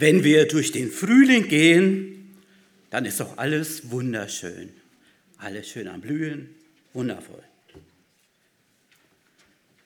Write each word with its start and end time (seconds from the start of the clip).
Wenn 0.00 0.24
wir 0.24 0.48
durch 0.48 0.72
den 0.72 0.90
Frühling 0.90 1.46
gehen, 1.48 2.34
dann 2.88 3.04
ist 3.04 3.20
doch 3.20 3.36
alles 3.36 3.90
wunderschön. 3.90 4.70
Alles 5.36 5.68
schön 5.68 5.88
am 5.88 6.00
Blühen, 6.00 6.48
wundervoll. 6.94 7.42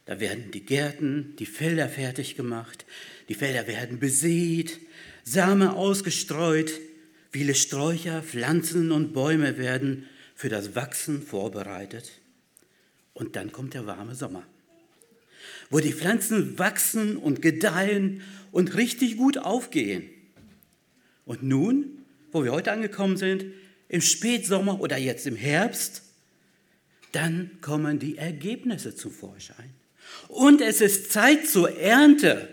Da 0.06 0.21
werden 0.21 0.53
die 0.53 0.64
Gärten, 0.64 1.35
die 1.40 1.46
Felder 1.46 1.88
fertig 1.88 2.37
gemacht, 2.37 2.87
die 3.29 3.35
Felder 3.35 3.66
werden 3.66 3.98
besät, 3.98 4.79
Samen 5.24 5.67
ausgestreut, 5.67 6.71
viele 7.33 7.56
Sträucher, 7.56 8.22
Pflanzen 8.22 8.92
und 8.92 9.15
Bäume 9.15 9.58
werden 9.58 10.06
für 10.37 10.49
das 10.49 10.76
Wachsen 10.76 11.22
vorbereitet. 11.22 12.21
Und 13.15 13.35
dann 13.35 13.51
kommt 13.51 13.74
der 13.74 13.87
warme 13.87 14.15
Sommer, 14.15 14.46
wo 15.71 15.81
die 15.81 15.92
Pflanzen 15.92 16.59
wachsen 16.59 17.16
und 17.16 17.42
gedeihen 17.42 18.23
und 18.52 18.77
richtig 18.77 19.16
gut 19.16 19.38
aufgehen. 19.38 20.09
Und 21.27 21.42
nun, 21.42 22.04
wo 22.32 22.45
wir 22.45 22.52
heute 22.52 22.73
angekommen 22.73 23.16
sind, 23.16 23.45
im 23.88 24.00
Spätsommer 24.00 24.80
oder 24.80 24.96
jetzt 24.96 25.27
im 25.27 25.37
Herbst, 25.37 26.02
dann 27.12 27.50
kommen 27.60 27.98
die 27.98 28.18
Ergebnisse 28.18 28.95
zum 28.95 29.12
Vorschein. 29.12 29.70
Und 30.28 30.60
es 30.60 30.80
ist 30.80 31.12
Zeit 31.12 31.46
zur 31.46 31.78
Ernte. 31.78 32.48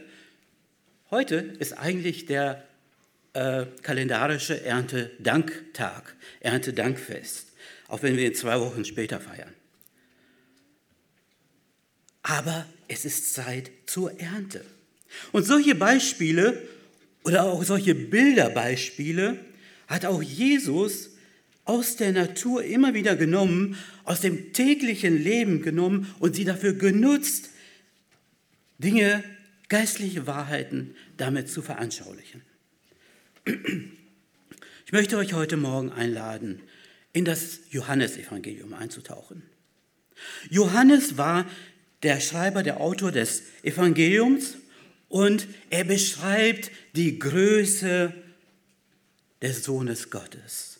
Heute 1.09 1.35
ist 1.35 1.73
eigentlich 1.73 2.25
der 2.25 2.63
äh, 3.34 3.65
kalendarische 3.81 4.63
Erntedanktag, 4.63 6.15
Erntedankfest, 6.41 7.48
auch 7.87 8.03
wenn 8.03 8.17
wir 8.17 8.25
ihn 8.25 8.35
zwei 8.35 8.59
Wochen 8.59 8.85
später 8.85 9.20
feiern. 9.20 9.53
Aber 12.23 12.66
es 12.88 13.05
ist 13.05 13.34
Zeit 13.34 13.71
zur 13.85 14.20
Ernte. 14.20 14.63
Und 15.31 15.43
solche 15.43 15.75
Beispiele 15.75 16.62
oder 17.23 17.43
auch 17.43 17.63
solche 17.63 17.95
Bilderbeispiele 17.95 19.39
hat 19.88 20.05
auch 20.05 20.21
Jesus 20.21 21.12
aus 21.65 21.95
der 21.95 22.12
Natur 22.12 22.63
immer 22.63 22.93
wieder 22.93 23.15
genommen, 23.15 23.77
aus 24.04 24.21
dem 24.21 24.54
täglichen 24.54 25.21
Leben 25.21 25.62
genommen 25.62 26.13
und 26.20 26.35
sie 26.35 26.45
dafür 26.45 26.73
genutzt, 26.73 27.49
Dinge, 28.79 29.23
geistliche 29.70 30.26
Wahrheiten 30.26 30.95
damit 31.17 31.49
zu 31.49 31.62
veranschaulichen. 31.62 32.41
Ich 33.45 34.91
möchte 34.91 35.17
euch 35.17 35.34
heute 35.34 35.55
Morgen 35.55 35.91
einladen, 35.91 36.62
in 37.13 37.26
das 37.26 37.60
Johannesevangelium 37.70 38.73
einzutauchen. 38.73 39.43
Johannes 40.49 41.17
war 41.17 41.45
der 42.04 42.20
Schreiber, 42.20 42.63
der 42.63 42.82
Autor 42.82 43.12
des 43.12 43.44
Evangeliums 43.63 44.57
und 45.10 45.48
er 45.70 45.84
beschreibt 45.84 46.71
die 46.96 47.20
Größe 47.20 48.13
des 49.41 49.63
Sohnes 49.63 50.10
Gottes. 50.10 50.79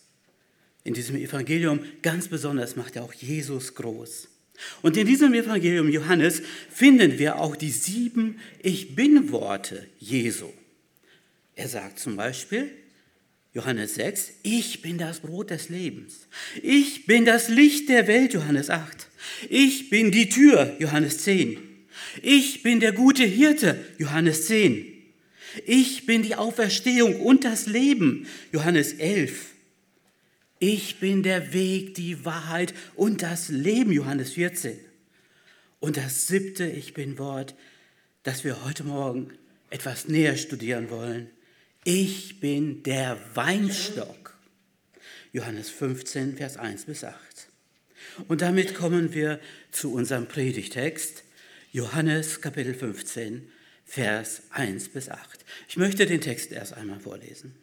In 0.84 0.94
diesem 0.94 1.16
Evangelium 1.16 1.80
ganz 2.02 2.28
besonders 2.28 2.76
macht 2.76 2.96
er 2.96 3.04
auch 3.04 3.12
Jesus 3.12 3.74
groß. 3.74 4.28
Und 4.82 4.96
in 4.96 5.06
diesem 5.06 5.34
Evangelium 5.34 5.88
Johannes 5.88 6.42
finden 6.70 7.18
wir 7.18 7.38
auch 7.38 7.56
die 7.56 7.70
sieben 7.70 8.38
Ich 8.62 8.94
bin 8.94 9.32
Worte 9.32 9.86
Jesu. 9.98 10.50
Er 11.54 11.68
sagt 11.68 11.98
zum 11.98 12.16
Beispiel, 12.16 12.70
Johannes 13.54 13.96
6, 13.96 14.32
ich 14.42 14.80
bin 14.80 14.96
das 14.96 15.20
Brot 15.20 15.50
des 15.50 15.68
Lebens. 15.68 16.26
Ich 16.62 17.04
bin 17.06 17.26
das 17.26 17.48
Licht 17.48 17.88
der 17.90 18.06
Welt, 18.06 18.32
Johannes 18.32 18.70
8. 18.70 19.08
Ich 19.50 19.90
bin 19.90 20.10
die 20.10 20.30
Tür, 20.30 20.74
Johannes 20.78 21.18
10. 21.18 21.58
Ich 22.22 22.62
bin 22.62 22.80
der 22.80 22.92
gute 22.92 23.24
Hirte, 23.24 23.78
Johannes 23.98 24.46
10. 24.46 24.86
Ich 25.66 26.06
bin 26.06 26.22
die 26.22 26.34
Auferstehung 26.34 27.20
und 27.20 27.44
das 27.44 27.66
Leben, 27.66 28.26
Johannes 28.52 28.94
11. 28.94 29.48
Ich 30.58 30.98
bin 30.98 31.22
der 31.22 31.52
Weg, 31.52 31.94
die 31.94 32.24
Wahrheit 32.24 32.72
und 32.94 33.22
das 33.22 33.50
Leben, 33.50 33.92
Johannes 33.92 34.32
14. 34.32 34.78
Und 35.78 35.98
das 35.98 36.26
siebte, 36.26 36.64
ich 36.64 36.94
bin 36.94 37.18
Wort, 37.18 37.54
das 38.22 38.44
wir 38.44 38.64
heute 38.64 38.84
Morgen 38.84 39.32
etwas 39.68 40.08
näher 40.08 40.36
studieren 40.36 40.88
wollen. 40.88 41.28
Ich 41.84 42.38
bin 42.38 42.84
der 42.84 43.18
Weinstock. 43.34 44.36
Johannes 45.32 45.68
15, 45.68 46.36
Vers 46.36 46.56
1 46.56 46.84
bis 46.84 47.02
8. 47.02 47.16
Und 48.28 48.40
damit 48.40 48.74
kommen 48.74 49.14
wir 49.14 49.40
zu 49.72 49.92
unserem 49.92 50.28
Predigtext, 50.28 51.24
Johannes 51.72 52.40
Kapitel 52.40 52.74
15, 52.74 53.50
Vers 53.84 54.42
1 54.50 54.90
bis 54.90 55.08
8. 55.08 55.44
Ich 55.68 55.76
möchte 55.76 56.06
den 56.06 56.20
Text 56.20 56.52
erst 56.52 56.74
einmal 56.74 57.00
vorlesen. 57.00 57.56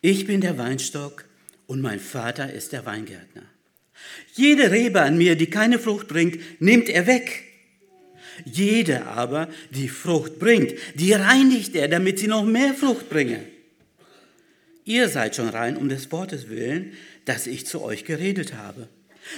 Ich 0.00 0.26
bin 0.26 0.40
der 0.40 0.58
Weinstock 0.58 1.26
und 1.68 1.80
mein 1.80 2.00
Vater 2.00 2.52
ist 2.52 2.72
der 2.72 2.86
Weingärtner. 2.86 3.44
Jede 4.34 4.72
Rebe 4.72 5.02
an 5.02 5.16
mir, 5.16 5.36
die 5.36 5.50
keine 5.50 5.78
Frucht 5.78 6.08
bringt, 6.08 6.40
nimmt 6.60 6.88
er 6.88 7.06
weg. 7.06 7.47
Jede 8.44 9.06
aber, 9.06 9.48
die 9.70 9.88
Frucht 9.88 10.38
bringt, 10.38 10.74
die 10.94 11.12
reinigt 11.12 11.74
er, 11.74 11.88
damit 11.88 12.18
sie 12.18 12.28
noch 12.28 12.44
mehr 12.44 12.74
Frucht 12.74 13.08
bringe. 13.08 13.44
Ihr 14.84 15.08
seid 15.08 15.36
schon 15.36 15.48
rein 15.50 15.76
um 15.76 15.88
des 15.88 16.10
Wortes 16.12 16.48
willen, 16.48 16.92
das 17.24 17.46
ich 17.46 17.66
zu 17.66 17.82
euch 17.82 18.04
geredet 18.04 18.54
habe. 18.54 18.88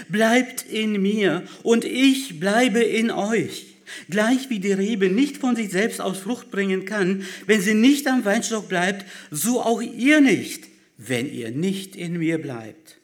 Bleibt 0.09 0.65
in 0.71 1.03
mir 1.03 1.43
und 1.63 1.85
ich 1.85 2.39
bleibe 2.39 2.81
in 2.81 3.11
euch. 3.11 3.67
Gleich 4.09 4.49
wie 4.51 4.61
die 4.61 4.73
Rebe 4.73 5.09
nicht 5.09 5.39
von 5.39 5.57
sich 5.57 5.71
selbst 5.71 6.01
aus 6.01 6.19
Frucht 6.19 6.53
bringen 6.53 6.85
kann, 6.85 7.25
wenn 7.47 7.61
sie 7.61 7.75
nicht 7.75 8.07
am 8.07 8.25
Weinstock 8.25 8.69
bleibt, 8.69 9.05
so 9.33 9.61
auch 9.61 9.83
ihr 9.83 10.21
nicht, 10.21 10.69
wenn 10.97 11.29
ihr 11.29 11.51
nicht 11.51 11.97
in 11.97 12.19
mir 12.19 12.39
bleibt. 12.39 12.99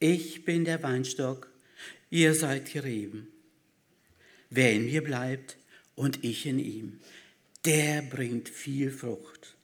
Ich 0.00 0.44
bin 0.44 0.64
der 0.64 0.82
Weinstock, 0.82 1.48
ihr 2.10 2.34
seid 2.34 2.74
die 2.74 2.80
Reben. 2.80 3.28
Wer 4.50 4.72
in 4.72 4.86
mir 4.86 5.02
bleibt 5.02 5.56
und 5.94 6.24
ich 6.24 6.46
in 6.46 6.58
ihm, 6.58 6.98
der 7.64 8.02
bringt 8.02 8.48
viel 8.48 8.90
Frucht. 8.90 9.56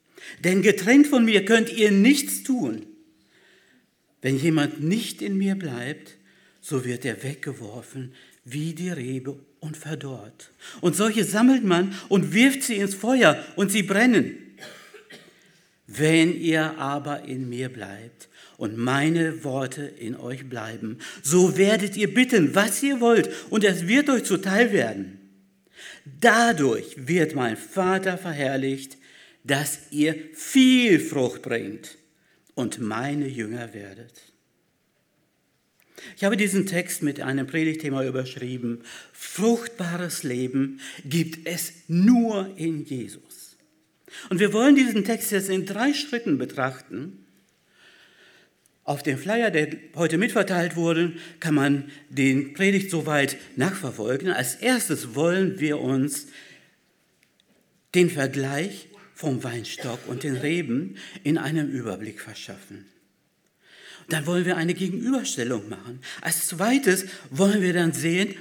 Denn 0.44 0.62
getrennt 0.62 1.06
von 1.06 1.24
mir 1.24 1.44
könnt 1.44 1.72
ihr 1.72 1.90
nichts 1.90 2.42
tun. 2.42 2.86
Wenn 4.20 4.38
jemand 4.38 4.82
nicht 4.82 5.20
in 5.20 5.36
mir 5.36 5.56
bleibt, 5.56 6.16
so 6.60 6.84
wird 6.84 7.04
er 7.04 7.22
weggeworfen 7.22 8.14
wie 8.44 8.72
die 8.72 8.90
Rebe 8.90 9.38
und 9.60 9.76
verdorrt. 9.76 10.50
Und 10.80 10.96
solche 10.96 11.24
sammelt 11.24 11.64
man 11.64 11.94
und 12.08 12.32
wirft 12.32 12.62
sie 12.62 12.76
ins 12.76 12.94
Feuer 12.94 13.44
und 13.56 13.70
sie 13.70 13.82
brennen. 13.82 14.36
Wenn 15.86 16.40
ihr 16.40 16.78
aber 16.78 17.24
in 17.24 17.48
mir 17.48 17.68
bleibt 17.68 18.28
und 18.62 18.76
meine 18.76 19.42
Worte 19.42 19.82
in 19.82 20.14
euch 20.14 20.48
bleiben, 20.48 20.98
so 21.20 21.56
werdet 21.56 21.96
ihr 21.96 22.14
bitten, 22.14 22.54
was 22.54 22.80
ihr 22.80 23.00
wollt, 23.00 23.28
und 23.50 23.64
es 23.64 23.88
wird 23.88 24.08
euch 24.08 24.22
zuteil 24.22 24.72
werden. 24.72 25.18
Dadurch 26.04 26.94
wird 26.96 27.34
mein 27.34 27.56
Vater 27.56 28.16
verherrlicht, 28.16 28.98
dass 29.42 29.90
ihr 29.90 30.14
viel 30.32 31.00
Frucht 31.00 31.42
bringt 31.42 31.98
und 32.54 32.78
meine 32.78 33.26
Jünger 33.26 33.74
werdet. 33.74 34.32
Ich 36.16 36.22
habe 36.22 36.36
diesen 36.36 36.64
Text 36.64 37.02
mit 37.02 37.20
einem 37.20 37.48
Predigtthema 37.48 38.04
überschrieben. 38.04 38.82
Fruchtbares 39.12 40.22
Leben 40.22 40.78
gibt 41.04 41.48
es 41.48 41.72
nur 41.88 42.56
in 42.56 42.84
Jesus. 42.84 43.56
Und 44.30 44.38
wir 44.38 44.52
wollen 44.52 44.76
diesen 44.76 45.04
Text 45.04 45.32
jetzt 45.32 45.48
in 45.48 45.66
drei 45.66 45.92
Schritten 45.94 46.38
betrachten. 46.38 47.21
Auf 48.84 49.02
dem 49.04 49.16
Flyer, 49.16 49.50
der 49.50 49.68
heute 49.94 50.18
mitverteilt 50.18 50.74
wurde, 50.74 51.12
kann 51.38 51.54
man 51.54 51.90
den 52.08 52.52
Predigt 52.52 52.90
soweit 52.90 53.36
nachverfolgen. 53.54 54.30
Als 54.30 54.56
erstes 54.56 55.14
wollen 55.14 55.60
wir 55.60 55.78
uns 55.78 56.26
den 57.94 58.10
Vergleich 58.10 58.88
vom 59.14 59.44
Weinstock 59.44 60.00
und 60.08 60.24
den 60.24 60.36
Reben 60.36 60.96
in 61.22 61.38
einem 61.38 61.70
Überblick 61.70 62.20
verschaffen. 62.20 62.86
Dann 64.08 64.26
wollen 64.26 64.46
wir 64.46 64.56
eine 64.56 64.74
Gegenüberstellung 64.74 65.68
machen. 65.68 66.00
Als 66.20 66.48
zweites 66.48 67.06
wollen 67.30 67.62
wir 67.62 67.72
dann 67.72 67.92
sehen, 67.92 68.34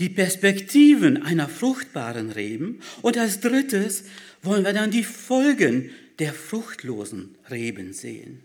die 0.00 0.10
Perspektiven 0.10 1.22
einer 1.22 1.48
fruchtbaren 1.48 2.30
Reben. 2.30 2.80
Und 3.00 3.16
als 3.16 3.40
drittes 3.40 4.04
wollen 4.42 4.64
wir 4.64 4.74
dann 4.74 4.90
die 4.90 5.04
Folgen 5.04 5.90
der 6.18 6.34
fruchtlosen 6.34 7.36
Reben 7.50 7.94
sehen. 7.94 8.44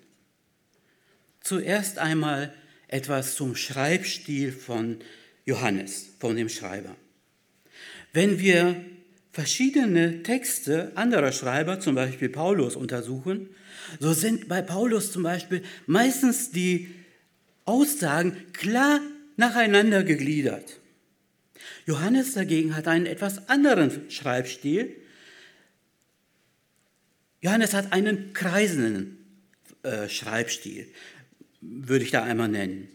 Zuerst 1.48 1.98
einmal 1.98 2.54
etwas 2.90 3.36
zum 3.38 3.56
Schreibstil 3.56 4.52
von 4.52 4.98
Johannes, 5.46 6.10
von 6.20 6.36
dem 6.36 6.50
Schreiber. 6.50 6.94
Wenn 8.12 8.40
wir 8.40 8.84
verschiedene 9.32 10.24
Texte 10.24 10.92
anderer 10.96 11.32
Schreiber, 11.32 11.80
zum 11.80 11.96
Beispiel 11.96 12.28
Paulus, 12.28 12.76
untersuchen, 12.76 13.48
so 13.98 14.12
sind 14.12 14.50
bei 14.50 14.62
Paulus 14.62 15.14
zum 15.14 15.24
Beispiel 15.24 15.64
meistens 15.86 16.52
die 16.52 16.94
Aussagen 17.64 18.36
klar 18.52 19.00
nacheinander 19.38 20.04
gegliedert. 20.04 20.82
Johannes 21.86 22.34
dagegen 22.34 22.76
hat 22.76 22.90
einen 22.90 23.06
etwas 23.06 23.48
anderen 23.48 24.12
Schreibstil. 24.12 24.98
Johannes 27.40 27.74
hat 27.74 27.94
einen 27.94 28.34
kreisenden 28.34 29.18
äh, 29.84 30.10
Schreibstil, 30.10 30.92
würde 31.62 32.04
ich 32.06 32.12
da 32.12 32.24
einmal 32.24 32.48
nennen. 32.48 32.88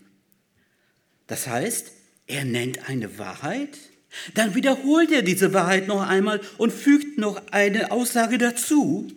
Das 1.26 1.46
heißt, 1.46 1.92
er 2.26 2.44
nennt 2.44 2.88
eine 2.88 3.18
Wahrheit, 3.18 3.78
dann 4.34 4.54
wiederholt 4.54 5.10
er 5.10 5.22
diese 5.22 5.52
Wahrheit 5.54 5.88
noch 5.88 6.06
einmal 6.06 6.40
und 6.58 6.72
fügt 6.72 7.18
noch 7.18 7.40
eine 7.50 7.90
Aussage 7.90 8.38
dazu. 8.38 9.10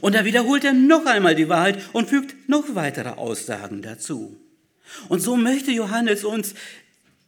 Und 0.00 0.14
dann 0.14 0.24
wiederholt 0.24 0.64
er 0.64 0.72
noch 0.72 1.06
einmal 1.06 1.34
die 1.34 1.48
Wahrheit 1.48 1.82
und 1.92 2.08
fügt 2.08 2.48
noch 2.48 2.74
weitere 2.74 3.10
Aussagen 3.10 3.82
dazu. 3.82 4.36
Und 5.08 5.20
so 5.20 5.36
möchte 5.36 5.72
Johannes 5.72 6.24
uns 6.24 6.54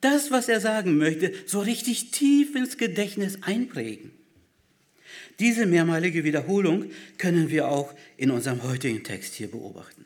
das, 0.01 0.31
was 0.31 0.49
er 0.49 0.61
sagen 0.61 0.97
möchte, 0.97 1.33
so 1.47 1.61
richtig 1.61 2.11
tief 2.11 2.55
ins 2.55 2.77
Gedächtnis 2.77 3.39
einprägen. 3.43 4.13
Diese 5.41 5.67
mehrmalige 5.67 6.23
Wiederholung 6.23 6.91
können 7.19 7.51
wir 7.51 7.69
auch 7.69 7.93
in 8.17 8.31
unserem 8.31 8.63
heutigen 8.63 9.03
Text 9.03 9.35
hier 9.35 9.51
beobachten. 9.51 10.05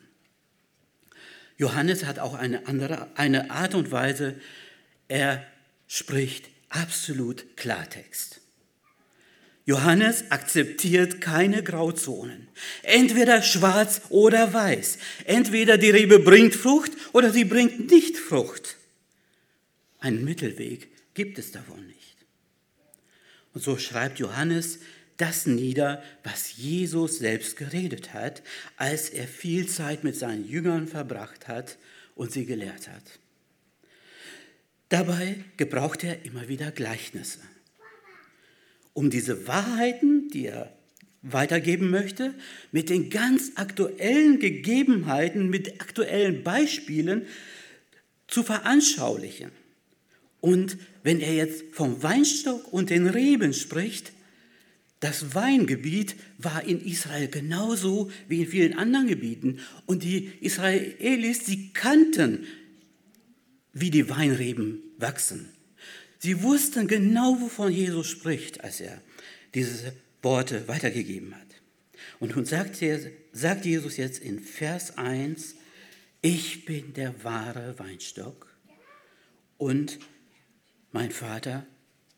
Johannes 1.59 2.05
hat 2.05 2.19
auch 2.19 2.35
eine 2.35 2.67
andere, 2.67 3.09
eine 3.15 3.51
Art 3.51 3.75
und 3.75 3.91
Weise, 3.91 4.35
er 5.09 5.45
spricht 5.87 6.49
absolut 6.69 7.57
Klartext. 7.57 8.39
Johannes 9.65 10.31
akzeptiert 10.31 11.19
keine 11.19 11.61
Grauzonen. 11.61 12.47
Entweder 12.81 13.43
schwarz 13.43 14.01
oder 14.09 14.53
weiß. 14.53 14.97
Entweder 15.25 15.77
die 15.77 15.91
Rebe 15.91 16.19
bringt 16.19 16.55
Frucht 16.55 16.93
oder 17.11 17.29
sie 17.31 17.43
bringt 17.43 17.91
nicht 17.91 18.17
Frucht. 18.17 18.77
Einen 19.99 20.23
Mittelweg 20.23 20.87
gibt 21.13 21.37
es 21.37 21.51
davon 21.51 21.85
nicht. 21.85 22.15
Und 23.53 23.63
so 23.63 23.77
schreibt 23.77 24.17
Johannes 24.19 24.79
das 25.19 25.45
nieder, 25.45 26.01
was 26.23 26.57
Jesus 26.57 27.19
selbst 27.19 27.57
geredet 27.57 28.13
hat, 28.13 28.41
als 28.77 29.09
er 29.09 29.27
viel 29.27 29.67
Zeit 29.67 30.03
mit 30.03 30.15
seinen 30.15 30.47
Jüngern 30.47 30.87
verbracht 30.87 31.47
hat 31.47 31.77
und 32.15 32.31
sie 32.31 32.45
gelehrt 32.45 32.87
hat. 32.87 33.19
Dabei 34.87 35.43
gebraucht 35.57 36.03
er 36.03 36.25
immer 36.25 36.47
wieder 36.47 36.71
Gleichnisse, 36.71 37.39
um 38.93 39.09
diese 39.09 39.45
Wahrheiten, 39.45 40.29
die 40.29 40.47
er 40.47 40.73
weitergeben 41.21 41.89
möchte, 41.89 42.33
mit 42.71 42.89
den 42.89 43.09
ganz 43.09 43.51
aktuellen 43.55 44.39
Gegebenheiten, 44.39 45.49
mit 45.49 45.81
aktuellen 45.81 46.43
Beispielen 46.43 47.27
zu 48.27 48.41
veranschaulichen. 48.41 49.51
Und 50.39 50.77
wenn 51.03 51.19
er 51.19 51.33
jetzt 51.33 51.63
vom 51.73 52.01
Weinstock 52.01 52.71
und 52.71 52.89
den 52.89 53.07
Reben 53.07 53.53
spricht, 53.53 54.13
das 54.99 55.33
Weingebiet 55.33 56.15
war 56.37 56.63
in 56.63 56.81
Israel 56.81 57.29
genauso 57.29 58.11
wie 58.27 58.41
in 58.41 58.47
vielen 58.47 58.77
anderen 58.77 59.07
Gebieten. 59.07 59.59
Und 59.85 60.03
die 60.03 60.31
Israelis, 60.41 61.45
sie 61.45 61.69
kannten, 61.73 62.45
wie 63.71 63.91
die 63.91 64.09
Weinreben 64.09 64.81
wachsen. 64.97 65.49
Sie 66.17 66.43
wussten 66.43 66.87
genau, 66.87 67.39
wovon 67.39 67.71
Jesus 67.71 68.07
spricht, 68.07 68.61
als 68.63 68.81
er 68.81 69.01
diese 69.53 69.93
Worte 70.21 70.67
weitergegeben 70.67 71.33
hat. 71.33 71.47
Und 72.19 72.35
nun 72.35 72.45
sagt, 72.45 72.81
er, 72.81 72.99
sagt 73.31 73.65
Jesus 73.65 73.95
jetzt 73.95 74.19
in 74.19 74.39
Vers 74.41 74.97
1, 74.97 75.55
ich 76.21 76.65
bin 76.65 76.93
der 76.93 77.23
wahre 77.23 77.79
Weinstock 77.79 78.53
und 79.57 79.99
mein 80.91 81.11
Vater 81.11 81.65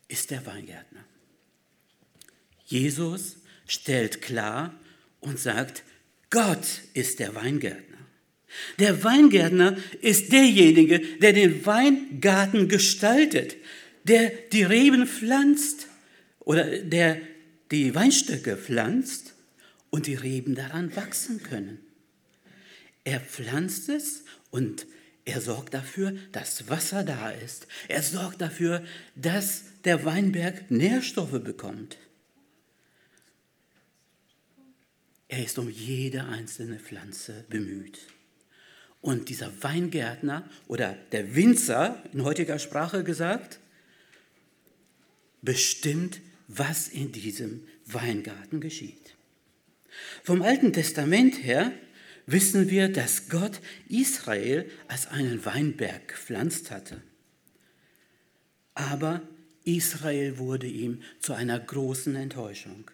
ist 0.08 0.32
der 0.32 0.44
Weingärtner. 0.46 1.04
Jesus 2.72 3.36
stellt 3.66 4.22
klar 4.22 4.74
und 5.20 5.38
sagt, 5.38 5.84
Gott 6.30 6.66
ist 6.94 7.18
der 7.18 7.34
Weingärtner. 7.34 7.98
Der 8.78 9.04
Weingärtner 9.04 9.76
ist 10.00 10.32
derjenige, 10.32 10.98
der 11.18 11.34
den 11.34 11.64
Weingarten 11.66 12.68
gestaltet, 12.68 13.56
der 14.04 14.30
die 14.52 14.62
Reben 14.62 15.06
pflanzt 15.06 15.86
oder 16.40 16.78
der 16.78 17.20
die 17.70 17.94
Weinstöcke 17.94 18.56
pflanzt 18.56 19.34
und 19.90 20.06
die 20.06 20.14
Reben 20.14 20.54
daran 20.54 20.96
wachsen 20.96 21.42
können. 21.42 21.78
Er 23.04 23.20
pflanzt 23.20 23.90
es 23.90 24.24
und 24.50 24.86
er 25.26 25.42
sorgt 25.42 25.74
dafür, 25.74 26.14
dass 26.32 26.68
Wasser 26.70 27.04
da 27.04 27.30
ist. 27.30 27.66
Er 27.88 28.02
sorgt 28.02 28.40
dafür, 28.40 28.82
dass 29.14 29.64
der 29.84 30.04
Weinberg 30.06 30.70
Nährstoffe 30.70 31.42
bekommt. 31.42 31.98
Er 35.32 35.42
ist 35.42 35.58
um 35.58 35.70
jede 35.70 36.24
einzelne 36.24 36.78
Pflanze 36.78 37.46
bemüht. 37.48 38.00
Und 39.00 39.30
dieser 39.30 39.50
Weingärtner 39.62 40.46
oder 40.68 40.94
der 41.10 41.34
Winzer, 41.34 42.02
in 42.12 42.22
heutiger 42.22 42.58
Sprache 42.58 43.02
gesagt, 43.02 43.58
bestimmt, 45.40 46.20
was 46.48 46.88
in 46.88 47.12
diesem 47.12 47.66
Weingarten 47.86 48.60
geschieht. 48.60 49.14
Vom 50.22 50.42
Alten 50.42 50.74
Testament 50.74 51.42
her 51.42 51.72
wissen 52.26 52.68
wir, 52.68 52.90
dass 52.90 53.30
Gott 53.30 53.62
Israel 53.88 54.70
als 54.86 55.06
einen 55.06 55.46
Weinberg 55.46 56.08
gepflanzt 56.08 56.70
hatte. 56.70 57.00
Aber 58.74 59.22
Israel 59.64 60.36
wurde 60.36 60.66
ihm 60.66 61.00
zu 61.20 61.32
einer 61.32 61.58
großen 61.58 62.16
Enttäuschung. 62.16 62.90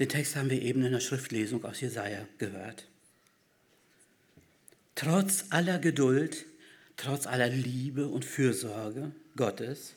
Den 0.00 0.08
Text 0.08 0.34
haben 0.34 0.48
wir 0.48 0.62
eben 0.62 0.82
in 0.82 0.92
der 0.92 1.00
Schriftlesung 1.00 1.62
aus 1.62 1.82
Jesaja 1.82 2.26
gehört. 2.38 2.88
Trotz 4.94 5.44
aller 5.50 5.78
Geduld, 5.78 6.46
trotz 6.96 7.26
aller 7.26 7.50
Liebe 7.50 8.08
und 8.08 8.24
Fürsorge 8.24 9.12
Gottes, 9.36 9.94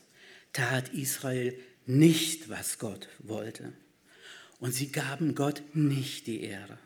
tat 0.52 0.90
Israel 0.90 1.58
nicht, 1.86 2.50
was 2.50 2.78
Gott 2.78 3.08
wollte. 3.20 3.72
Und 4.60 4.72
sie 4.72 4.92
gaben 4.92 5.34
Gott 5.34 5.62
nicht 5.72 6.26
die 6.26 6.42
Ehre. 6.42 6.78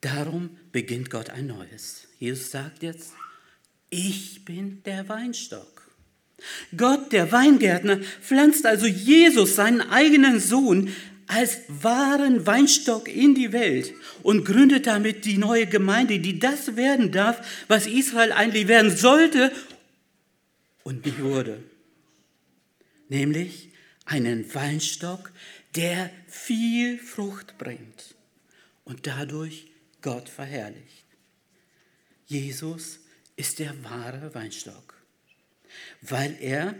Darum 0.00 0.56
beginnt 0.72 1.10
Gott 1.10 1.28
ein 1.28 1.46
neues. 1.46 2.08
Jesus 2.18 2.50
sagt 2.50 2.82
jetzt, 2.82 3.12
ich 3.90 4.46
bin 4.46 4.82
der 4.84 5.10
Weinstock. 5.10 5.79
Gott, 6.76 7.12
der 7.12 7.32
Weingärtner, 7.32 8.00
pflanzt 8.20 8.66
also 8.66 8.86
Jesus, 8.86 9.56
seinen 9.56 9.80
eigenen 9.80 10.40
Sohn, 10.40 10.92
als 11.26 11.60
wahren 11.68 12.44
Weinstock 12.46 13.08
in 13.08 13.36
die 13.36 13.52
Welt 13.52 13.94
und 14.22 14.44
gründet 14.44 14.88
damit 14.88 15.24
die 15.24 15.38
neue 15.38 15.66
Gemeinde, 15.66 16.18
die 16.18 16.40
das 16.40 16.74
werden 16.74 17.12
darf, 17.12 17.46
was 17.68 17.86
Israel 17.86 18.32
eigentlich 18.32 18.66
werden 18.66 18.96
sollte 18.96 19.52
und 20.82 21.06
nicht 21.06 21.22
wurde. 21.22 21.62
Nämlich 23.08 23.70
einen 24.06 24.52
Weinstock, 24.54 25.30
der 25.76 26.10
viel 26.26 26.98
Frucht 26.98 27.58
bringt 27.58 28.16
und 28.84 29.06
dadurch 29.06 29.68
Gott 30.02 30.28
verherrlicht. 30.28 31.04
Jesus 32.26 33.00
ist 33.36 33.58
der 33.58 33.72
wahre 33.84 34.34
Weinstock, 34.34 34.94
weil 36.02 36.36
er 36.40 36.74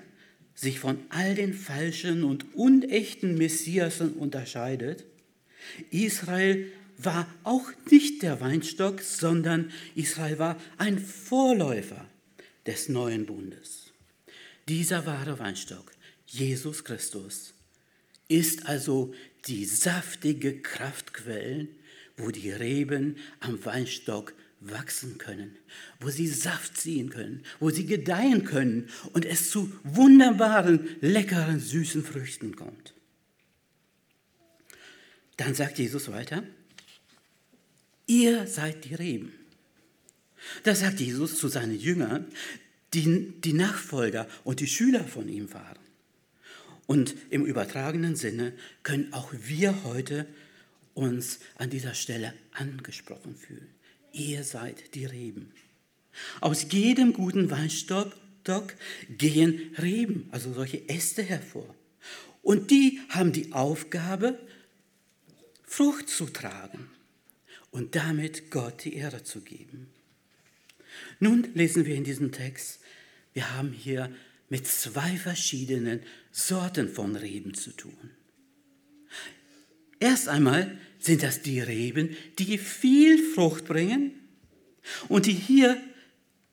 sich 0.55 0.79
von 0.79 0.99
all 1.09 1.35
den 1.35 1.55
falschen 1.55 2.23
und 2.25 2.55
unechten 2.55 3.37
Messiasen 3.39 4.13
unterscheidet. 4.15 5.05
Israel 5.91 6.71
war 6.99 7.27
auch 7.45 7.67
nicht 7.91 8.23
der 8.23 8.41
Weinstock, 8.41 9.01
sondern 9.01 9.71
Israel 9.95 10.39
war 10.39 10.61
ein 10.77 10.99
Vorläufer 10.99 12.07
des 12.67 12.89
neuen 12.89 13.25
Bundes. 13.27 13.93
Dieser 14.69 15.07
wahre 15.07 15.39
Weinstock, 15.39 15.93
Jesus 16.27 16.85
Christus, 16.85 17.55
ist 18.29 18.67
also 18.67 19.15
die 19.47 19.65
saftige 19.65 20.61
Kraftquelle, 20.61 21.69
wo 22.17 22.31
die 22.31 22.51
Reben 22.51 23.17
am 23.41 23.65
Weinstock 23.65 24.35
wachsen 24.61 25.17
können, 25.17 25.57
wo 26.00 26.11
sie 26.11 26.29
Saft 26.29 26.76
ziehen 26.76 27.09
können, 27.11 27.43
wo 27.59 27.71
sie 27.71 27.87
gedeihen 27.87 28.45
können 28.45 28.88
und 29.12 29.25
es 29.25 29.50
zu 29.50 29.73
wunderbaren, 29.85 30.88
leckeren, 31.00 31.59
süßen 31.59 32.05
Früchten 32.05 32.55
kommt. 32.57 32.95
Dann 35.38 35.55
sagt 35.55 35.79
Jesus 35.79 36.11
weiter, 36.11 36.43
ihr 38.07 38.47
seid 38.47 38.85
die 38.85 38.95
Reben. 38.95 39.33
Das 40.64 40.81
sagt 40.81 41.00
Jesus 41.00 41.38
zu 41.38 41.49
seinen 41.49 41.79
Jüngern, 41.79 42.26
die 42.93 43.33
die 43.40 43.52
Nachfolger 43.55 44.29
und 44.45 44.61
die 44.61 44.67
Schüler 44.67 45.05
von 45.05 45.29
ihm 45.29 45.52
waren. 45.55 45.79
Und 46.87 47.14
im 47.31 47.47
übertragenen 47.47 48.17
Sinne 48.17 48.52
können 48.83 49.12
auch 49.12 49.33
wir 49.33 49.85
heute 49.85 50.26
uns 50.93 51.38
an 51.57 51.71
dieser 51.71 51.95
Stelle 51.95 52.35
angesprochen 52.52 53.37
fühlen 53.37 53.69
ihr 54.12 54.45
seid 54.45 54.95
die 54.95 55.05
Reben. 55.05 55.52
Aus 56.40 56.67
jedem 56.71 57.12
guten 57.12 57.50
Weinstock 57.50 58.12
gehen 59.09 59.75
Reben, 59.81 60.29
also 60.33 60.52
solche 60.52 60.88
Äste 60.88 61.23
hervor. 61.23 61.75
Und 62.43 62.71
die 62.71 63.00
haben 63.11 63.33
die 63.33 63.52
Aufgabe, 63.52 64.38
Frucht 65.64 66.09
zu 66.09 66.26
tragen 66.26 66.90
und 67.71 67.95
damit 67.95 68.50
Gott 68.50 68.85
die 68.85 68.95
Ehre 68.95 69.23
zu 69.23 69.40
geben. 69.40 69.88
Nun 71.21 71.49
lesen 71.55 71.87
wir 71.87 71.95
in 71.95 72.05
diesem 72.05 72.33
Text, 72.33 72.81
wir 73.35 73.57
haben 73.57 73.73
hier 73.73 74.12
mit 74.49 74.67
zwei 74.67 75.17
verschiedenen 75.17 76.02
Sorten 76.33 76.88
von 76.88 77.14
Reben 77.14 77.55
zu 77.55 77.71
tun. 77.71 78.11
Erst 80.00 80.29
einmal 80.29 80.76
sind 81.00 81.23
das 81.23 81.42
die 81.42 81.61
Reben, 81.61 82.16
die 82.38 82.59
viel 82.59 83.19
Frucht 83.19 83.64
bringen 83.64 84.12
und 85.09 85.26
die 85.26 85.33
hier 85.33 85.80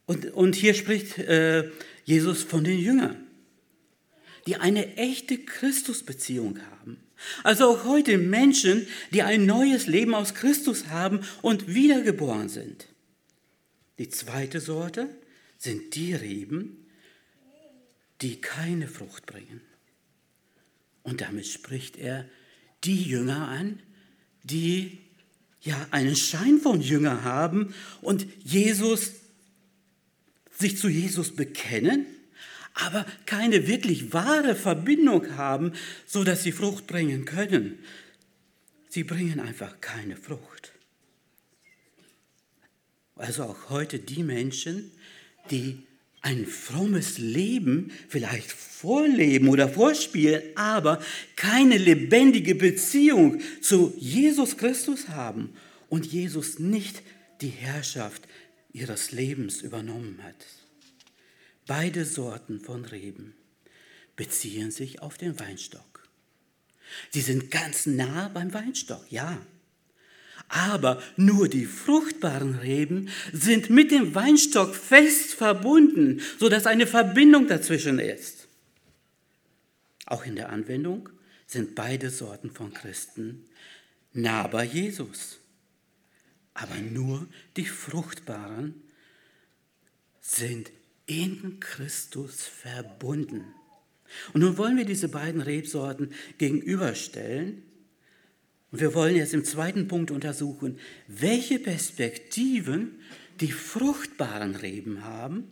und, 0.05 0.33
und 0.33 0.55
hier 0.55 0.73
spricht 0.73 1.17
äh, 1.17 1.69
Jesus 2.05 2.43
von 2.43 2.63
den 2.63 2.79
Jüngern, 2.79 3.27
die 4.47 4.55
eine 4.55 4.95
echte 4.95 5.37
Christusbeziehung 5.37 6.59
haben. 6.71 6.97
Also 7.43 7.65
auch 7.65 7.83
heute 7.83 8.17
Menschen, 8.17 8.87
die 9.11 9.23
ein 9.23 9.45
neues 9.45 9.87
Leben 9.87 10.15
aus 10.15 10.33
Christus 10.33 10.87
haben 10.87 11.21
und 11.41 11.73
wiedergeboren 11.73 12.47
sind. 12.47 12.87
Die 13.97 14.09
zweite 14.09 14.61
Sorte 14.61 15.09
sind 15.57 15.95
die 15.95 16.13
Reben, 16.13 16.85
die 18.21 18.39
keine 18.39 18.87
Frucht 18.87 19.25
bringen. 19.25 19.61
Und 21.03 21.21
damit 21.21 21.47
spricht 21.47 21.97
er 21.97 22.29
die 22.83 23.01
Jünger 23.03 23.47
an, 23.47 23.81
die 24.49 24.97
ja 25.61 25.87
einen 25.91 26.15
Schein 26.15 26.59
von 26.59 26.81
Jünger 26.81 27.23
haben 27.23 27.73
und 28.01 28.25
Jesus 28.43 29.13
sich 30.57 30.77
zu 30.77 30.87
Jesus 30.87 31.35
bekennen, 31.35 32.05
aber 32.73 33.05
keine 33.25 33.67
wirklich 33.67 34.13
wahre 34.13 34.55
Verbindung 34.55 35.35
haben, 35.35 35.73
so 36.05 36.23
dass 36.23 36.43
sie 36.43 36.51
Frucht 36.51 36.87
bringen 36.87 37.25
können. 37.25 37.79
Sie 38.89 39.03
bringen 39.03 39.39
einfach 39.39 39.81
keine 39.81 40.15
Frucht. 40.15 40.73
Also 43.15 43.43
auch 43.43 43.69
heute 43.69 43.99
die 43.99 44.23
Menschen, 44.23 44.91
die 45.49 45.86
ein 46.27 46.45
frommes 46.45 47.19
Leben 47.19 47.89
vielleicht 48.09 48.51
vorleben 48.51 49.47
oder 49.47 49.69
vorspielen, 49.69 50.41
aber 50.55 51.01
keine 51.37 51.77
lebendige 51.77 52.53
Beziehung 52.53 53.39
zu 53.61 53.93
Jesus 53.97 54.57
Christus 54.57 55.07
haben 55.07 55.53
und 55.87 56.05
Jesus 56.05 56.59
nicht 56.59 57.01
die 57.39 57.47
Herrschaft 57.47 58.27
ihres 58.73 59.13
Lebens 59.13 59.61
übernommen 59.61 60.19
hat. 60.21 60.35
Beide 61.65 62.03
Sorten 62.03 62.59
von 62.59 62.83
Reben 62.83 63.33
beziehen 64.17 64.71
sich 64.71 65.01
auf 65.01 65.17
den 65.17 65.39
Weinstock. 65.39 66.09
Sie 67.09 67.21
sind 67.21 67.51
ganz 67.51 67.85
nah 67.85 68.27
beim 68.27 68.53
Weinstock, 68.53 69.05
ja. 69.09 69.37
Aber 70.49 71.01
nur 71.17 71.49
die 71.49 71.65
fruchtbaren 71.65 72.55
Reben 72.55 73.09
sind 73.33 73.69
mit 73.69 73.91
dem 73.91 74.15
Weinstock 74.15 74.75
fest 74.75 75.33
verbunden, 75.33 76.21
sodass 76.39 76.67
eine 76.67 76.87
Verbindung 76.87 77.47
dazwischen 77.47 77.99
ist. 77.99 78.47
Auch 80.05 80.25
in 80.25 80.35
der 80.35 80.49
Anwendung 80.49 81.09
sind 81.47 81.75
beide 81.75 82.09
Sorten 82.09 82.51
von 82.51 82.73
Christen 82.73 83.45
nah 84.13 84.47
bei 84.47 84.63
Jesus. 84.63 85.39
Aber 86.53 86.75
nur 86.75 87.27
die 87.55 87.65
fruchtbaren 87.65 88.73
sind 90.21 90.71
in 91.05 91.59
Christus 91.59 92.45
verbunden. 92.45 93.45
Und 94.33 94.41
nun 94.41 94.57
wollen 94.57 94.77
wir 94.77 94.85
diese 94.85 95.09
beiden 95.09 95.41
Rebsorten 95.41 96.13
gegenüberstellen 96.37 97.63
und 98.71 98.81
wir 98.81 98.93
wollen 98.93 99.15
jetzt 99.15 99.33
im 99.33 99.45
zweiten 99.45 99.87
Punkt 99.87 100.11
untersuchen, 100.11 100.79
welche 101.07 101.59
Perspektiven 101.59 102.99
die 103.39 103.51
fruchtbaren 103.51 104.55
Reben 104.55 105.03
haben. 105.03 105.51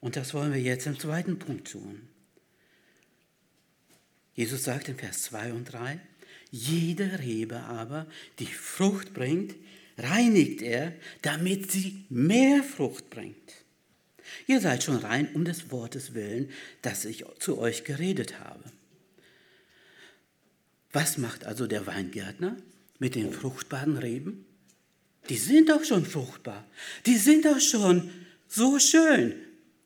Und 0.00 0.16
das 0.16 0.32
wollen 0.34 0.52
wir 0.52 0.60
jetzt 0.60 0.86
im 0.86 0.98
zweiten 0.98 1.38
Punkt 1.38 1.72
tun. 1.72 2.08
Jesus 4.34 4.64
sagt 4.64 4.88
in 4.88 4.96
Vers 4.96 5.22
2 5.22 5.52
und 5.52 5.72
3, 5.72 5.98
jede 6.50 7.18
Rebe 7.18 7.60
aber, 7.60 8.06
die 8.38 8.46
Frucht 8.46 9.12
bringt, 9.14 9.54
reinigt 9.98 10.62
er, 10.62 10.92
damit 11.22 11.72
sie 11.72 12.04
mehr 12.08 12.62
Frucht 12.62 13.10
bringt. 13.10 13.64
Ihr 14.46 14.60
seid 14.60 14.82
schon 14.82 14.96
rein 14.96 15.28
um 15.34 15.44
des 15.44 15.70
Wortes 15.70 16.14
willen, 16.14 16.50
das 16.82 17.04
ich 17.04 17.24
zu 17.38 17.58
euch 17.58 17.84
geredet 17.84 18.40
habe. 18.40 18.64
Was 20.96 21.18
macht 21.18 21.44
also 21.44 21.66
der 21.66 21.86
Weingärtner 21.86 22.56
mit 22.98 23.16
den 23.16 23.30
fruchtbaren 23.30 23.98
Reben? 23.98 24.46
Die 25.28 25.36
sind 25.36 25.68
doch 25.68 25.84
schon 25.84 26.06
fruchtbar. 26.06 26.66
Die 27.04 27.18
sind 27.18 27.44
doch 27.44 27.60
schon 27.60 28.10
so 28.48 28.78
schön. 28.78 29.34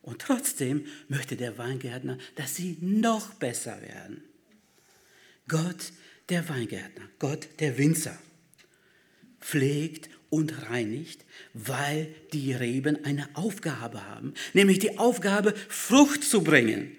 Und 0.02 0.20
trotzdem 0.20 0.86
möchte 1.08 1.34
der 1.34 1.58
Weingärtner, 1.58 2.16
dass 2.36 2.54
sie 2.54 2.78
noch 2.80 3.34
besser 3.34 3.82
werden. 3.82 4.22
Gott, 5.48 5.92
der 6.28 6.48
Weingärtner, 6.48 7.08
Gott, 7.18 7.48
der 7.58 7.76
Winzer, 7.76 8.16
pflegt 9.40 10.10
und 10.28 10.70
reinigt, 10.70 11.24
weil 11.54 12.14
die 12.32 12.52
Reben 12.52 13.04
eine 13.04 13.28
Aufgabe 13.34 14.06
haben, 14.06 14.34
nämlich 14.52 14.78
die 14.78 14.96
Aufgabe, 14.96 15.54
Frucht 15.68 16.22
zu 16.22 16.44
bringen. 16.44 16.96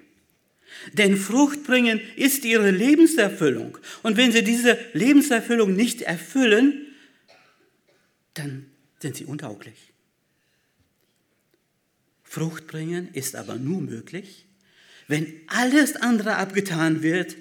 Denn 0.93 1.17
Frucht 1.17 1.63
bringen 1.63 2.01
ist 2.15 2.45
ihre 2.45 2.71
Lebenserfüllung. 2.71 3.77
Und 4.03 4.17
wenn 4.17 4.31
sie 4.31 4.43
diese 4.43 4.77
Lebenserfüllung 4.93 5.75
nicht 5.75 6.01
erfüllen, 6.01 6.88
dann 8.33 8.65
sind 9.00 9.15
sie 9.15 9.25
untauglich. 9.25 9.91
Frucht 12.23 12.67
bringen 12.67 13.09
ist 13.13 13.35
aber 13.35 13.55
nur 13.55 13.81
möglich, 13.81 14.45
wenn 15.07 15.41
alles 15.47 15.97
andere 15.97 16.38
abgetan 16.38 17.03
wird, 17.03 17.35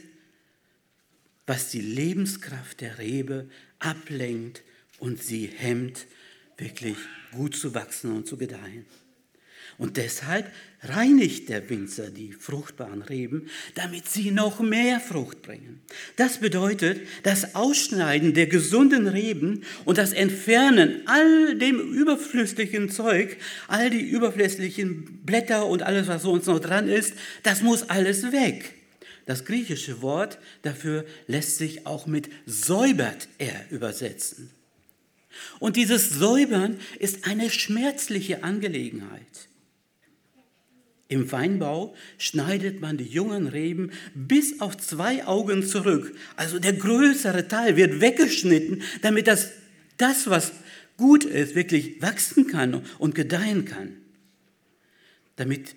was 1.47 1.71
die 1.71 1.81
Lebenskraft 1.81 2.81
der 2.81 2.99
Rebe 2.99 3.49
ablenkt 3.79 4.63
und 4.99 5.23
sie 5.23 5.47
hemmt, 5.47 6.07
wirklich 6.59 6.97
gut 7.33 7.57
zu 7.57 7.75
wachsen 7.75 8.13
und 8.13 8.27
zu 8.27 8.37
gedeihen. 8.37 8.87
Und 9.81 9.97
deshalb 9.97 10.53
reinigt 10.83 11.49
der 11.49 11.71
Winzer 11.71 12.11
die 12.11 12.33
fruchtbaren 12.33 13.01
Reben, 13.01 13.49
damit 13.77 14.07
sie 14.11 14.31
noch 14.31 14.61
mehr 14.61 15.01
Frucht 15.01 15.41
bringen. 15.41 15.81
Das 16.17 16.41
bedeutet, 16.41 17.01
das 17.23 17.55
Ausschneiden 17.55 18.35
der 18.35 18.47
gesunden 18.47 19.09
Reben 19.09 19.63
und 19.87 19.97
das 19.97 20.13
Entfernen 20.13 21.01
all 21.07 21.57
dem 21.57 21.81
überflüssigen 21.81 22.91
Zeug, 22.91 23.39
all 23.69 23.89
die 23.89 24.03
überflüssigen 24.03 25.23
Blätter 25.25 25.65
und 25.65 25.83
alles, 25.83 26.09
was 26.09 26.25
sonst 26.25 26.45
noch 26.45 26.61
dran 26.61 26.87
ist, 26.87 27.15
das 27.43 27.63
muss 27.63 27.89
alles 27.89 28.33
weg. 28.33 28.75
Das 29.25 29.47
griechische 29.47 30.03
Wort 30.03 30.37
dafür 30.61 31.07
lässt 31.27 31.57
sich 31.57 31.87
auch 31.87 32.07
mit 32.07 32.29
säubert 32.45 33.29
er 33.39 33.65
übersetzen. 33.71 34.51
Und 35.59 35.77
dieses 35.77 36.11
Säubern 36.11 36.77
ist 36.99 37.27
eine 37.27 37.49
schmerzliche 37.49 38.45
Angelegenheit. 38.45 39.49
Im 41.11 41.33
Weinbau 41.33 41.93
schneidet 42.19 42.81
man 42.81 42.97
die 42.97 43.05
jungen 43.05 43.49
Reben 43.49 43.91
bis 44.15 44.61
auf 44.61 44.77
zwei 44.77 45.27
Augen 45.27 45.67
zurück. 45.67 46.17
Also 46.37 46.61
der 46.61 46.73
größere 46.73 47.49
Teil 47.49 47.77
wird 47.77 48.01
weggeschnitten, 48.01 48.83
damit 49.03 49.27
das, 49.27 49.51
das 49.97 50.31
was 50.31 50.53
gut 50.97 51.25
ist, 51.25 51.57
wirklich 51.57 52.01
wachsen 52.01 52.47
kann 52.47 52.85
und 52.99 53.17
gedeihen 53.17 53.65
kann. 53.65 53.97
Damit, 55.35 55.75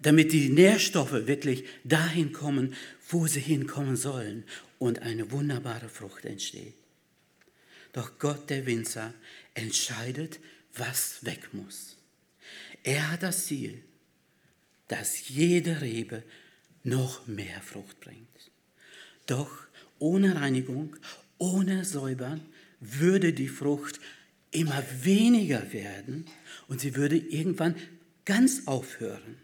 damit 0.00 0.32
die 0.32 0.50
Nährstoffe 0.50 1.26
wirklich 1.26 1.64
dahin 1.82 2.32
kommen, 2.32 2.74
wo 3.08 3.26
sie 3.26 3.40
hinkommen 3.40 3.96
sollen 3.96 4.44
und 4.78 5.02
eine 5.02 5.32
wunderbare 5.32 5.88
Frucht 5.88 6.24
entsteht. 6.24 6.74
Doch 7.92 8.20
Gott, 8.20 8.48
der 8.48 8.64
Winzer, 8.64 9.12
entscheidet, 9.54 10.38
was 10.72 11.24
weg 11.24 11.48
muss. 11.52 11.96
Er 12.82 13.10
hat 13.10 13.22
das 13.22 13.46
Ziel, 13.46 13.82
dass 14.88 15.28
jede 15.28 15.80
Rebe 15.80 16.22
noch 16.84 17.26
mehr 17.26 17.60
Frucht 17.62 18.00
bringt. 18.00 18.50
Doch 19.26 19.50
ohne 19.98 20.36
Reinigung, 20.36 20.96
ohne 21.38 21.84
Säubern 21.84 22.40
würde 22.80 23.32
die 23.32 23.48
Frucht 23.48 24.00
immer 24.50 24.84
weniger 25.02 25.72
werden 25.72 26.26
und 26.68 26.80
sie 26.80 26.96
würde 26.96 27.16
irgendwann 27.16 27.76
ganz 28.24 28.66
aufhören. 28.66 29.38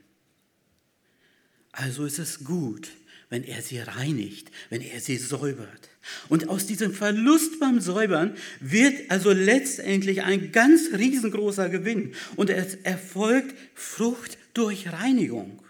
Also 1.73 2.05
ist 2.05 2.19
es 2.19 2.45
gut, 2.45 2.91
wenn 3.31 3.45
er 3.45 3.63
sie 3.63 3.79
reinigt, 3.79 4.51
wenn 4.71 4.83
er 4.83 5.01
sie 5.01 5.17
säubert. 5.17 5.89
Und 6.29 6.49
aus 6.49 6.67
diesem 6.67 6.95
Verlust 6.95 7.61
beim 7.61 7.81
Säubern 7.81 8.37
wird 8.61 9.11
also 9.11 9.33
letztendlich 9.33 10.23
ein 10.23 10.53
ganz 10.53 10.91
riesengroßer 10.93 11.69
Gewinn. 11.69 12.15
Und 12.37 12.51
es 12.51 12.75
erfolgt 12.75 13.57
Frucht 13.75 14.39
durch 14.55 14.93
Reinigung. 14.93 15.63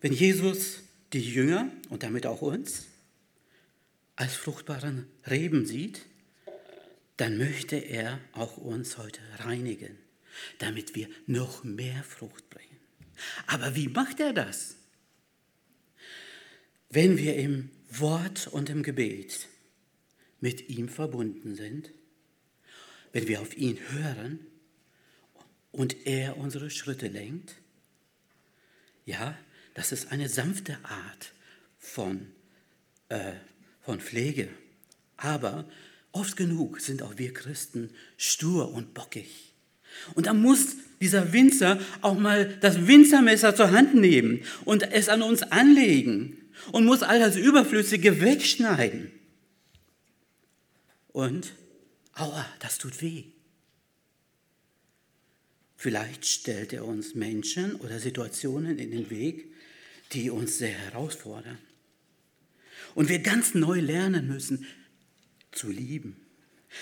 Wenn 0.00 0.12
Jesus 0.12 0.80
die 1.12 1.20
Jünger 1.20 1.70
und 1.88 2.02
damit 2.02 2.26
auch 2.26 2.42
uns 2.42 2.86
als 4.16 4.34
fruchtbaren 4.34 5.06
Reben 5.28 5.66
sieht, 5.66 6.02
dann 7.16 7.38
möchte 7.38 7.76
er 7.76 8.18
auch 8.32 8.56
uns 8.56 8.98
heute 8.98 9.20
reinigen, 9.38 9.96
damit 10.58 10.94
wir 10.94 11.08
noch 11.26 11.64
mehr 11.64 12.02
Frucht 12.02 12.50
bringen. 12.50 12.64
Aber 13.46 13.76
wie 13.76 13.88
macht 13.88 14.20
er 14.20 14.32
das? 14.32 14.76
Wenn 16.90 17.16
wir 17.16 17.36
im 17.36 17.70
Wort 18.00 18.46
und 18.48 18.70
im 18.70 18.82
Gebet 18.82 19.48
mit 20.40 20.68
ihm 20.68 20.88
verbunden 20.88 21.54
sind, 21.54 21.90
wenn 23.12 23.28
wir 23.28 23.40
auf 23.40 23.56
ihn 23.56 23.78
hören 23.90 24.40
und 25.72 26.06
er 26.06 26.36
unsere 26.36 26.70
Schritte 26.70 27.08
lenkt, 27.08 27.56
ja, 29.06 29.36
das 29.74 29.92
ist 29.92 30.12
eine 30.12 30.28
sanfte 30.28 30.78
Art 30.84 31.32
von, 31.78 32.26
äh, 33.08 33.32
von 33.82 34.00
Pflege. 34.00 34.48
Aber 35.16 35.68
oft 36.12 36.36
genug 36.36 36.80
sind 36.80 37.02
auch 37.02 37.18
wir 37.18 37.32
Christen 37.34 37.90
stur 38.16 38.72
und 38.72 38.94
bockig. 38.94 39.54
Und 40.14 40.26
da 40.26 40.34
muss 40.34 40.76
dieser 41.00 41.32
Winzer 41.32 41.80
auch 42.00 42.18
mal 42.18 42.56
das 42.60 42.86
Winzermesser 42.86 43.54
zur 43.54 43.72
Hand 43.72 43.94
nehmen 43.94 44.42
und 44.64 44.82
es 44.82 45.08
an 45.08 45.22
uns 45.22 45.42
anlegen 45.42 46.43
und 46.72 46.84
muss 46.84 47.02
all 47.02 47.18
das 47.18 47.36
Überflüssige 47.36 48.20
wegschneiden. 48.20 49.10
Und, 51.08 51.52
aua, 52.14 52.46
das 52.60 52.78
tut 52.78 53.00
weh. 53.00 53.24
Vielleicht 55.76 56.26
stellt 56.26 56.72
er 56.72 56.84
uns 56.86 57.14
Menschen 57.14 57.74
oder 57.76 58.00
Situationen 58.00 58.78
in 58.78 58.90
den 58.90 59.10
Weg, 59.10 59.52
die 60.12 60.30
uns 60.30 60.58
sehr 60.58 60.72
herausfordern. 60.72 61.58
Und 62.94 63.08
wir 63.08 63.18
ganz 63.18 63.54
neu 63.54 63.80
lernen 63.80 64.26
müssen 64.28 64.66
zu 65.52 65.70
lieben. 65.70 66.16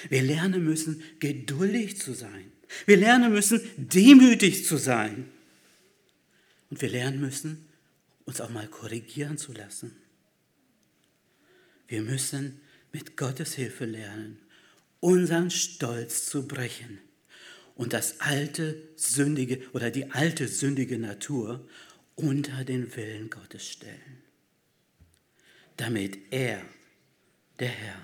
Wir 0.08 0.22
lernen 0.22 0.64
müssen 0.64 1.02
geduldig 1.18 1.98
zu 1.98 2.14
sein. 2.14 2.52
Wir 2.86 2.96
lernen 2.96 3.32
müssen 3.32 3.60
demütig 3.76 4.64
zu 4.64 4.76
sein. 4.76 5.28
Und 6.70 6.80
wir 6.80 6.88
lernen 6.88 7.20
müssen 7.20 7.68
uns 8.32 8.40
auch 8.40 8.48
mal 8.48 8.66
korrigieren 8.66 9.36
zu 9.36 9.52
lassen. 9.52 9.94
Wir 11.86 12.00
müssen 12.00 12.62
mit 12.90 13.18
Gottes 13.18 13.52
Hilfe 13.52 13.84
lernen, 13.84 14.38
unseren 15.00 15.50
Stolz 15.50 16.24
zu 16.24 16.48
brechen 16.48 16.98
und 17.74 17.92
das 17.92 18.20
alte 18.20 18.88
sündige 18.96 19.60
oder 19.74 19.90
die 19.90 20.12
alte 20.12 20.48
sündige 20.48 20.98
Natur 20.98 21.68
unter 22.14 22.64
den 22.64 22.96
Willen 22.96 23.28
Gottes 23.28 23.68
stellen, 23.68 24.22
damit 25.76 26.16
er, 26.30 26.64
der 27.58 27.68
Herr, 27.68 28.00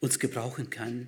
uns 0.00 0.18
gebrauchen 0.18 0.68
kann 0.68 1.06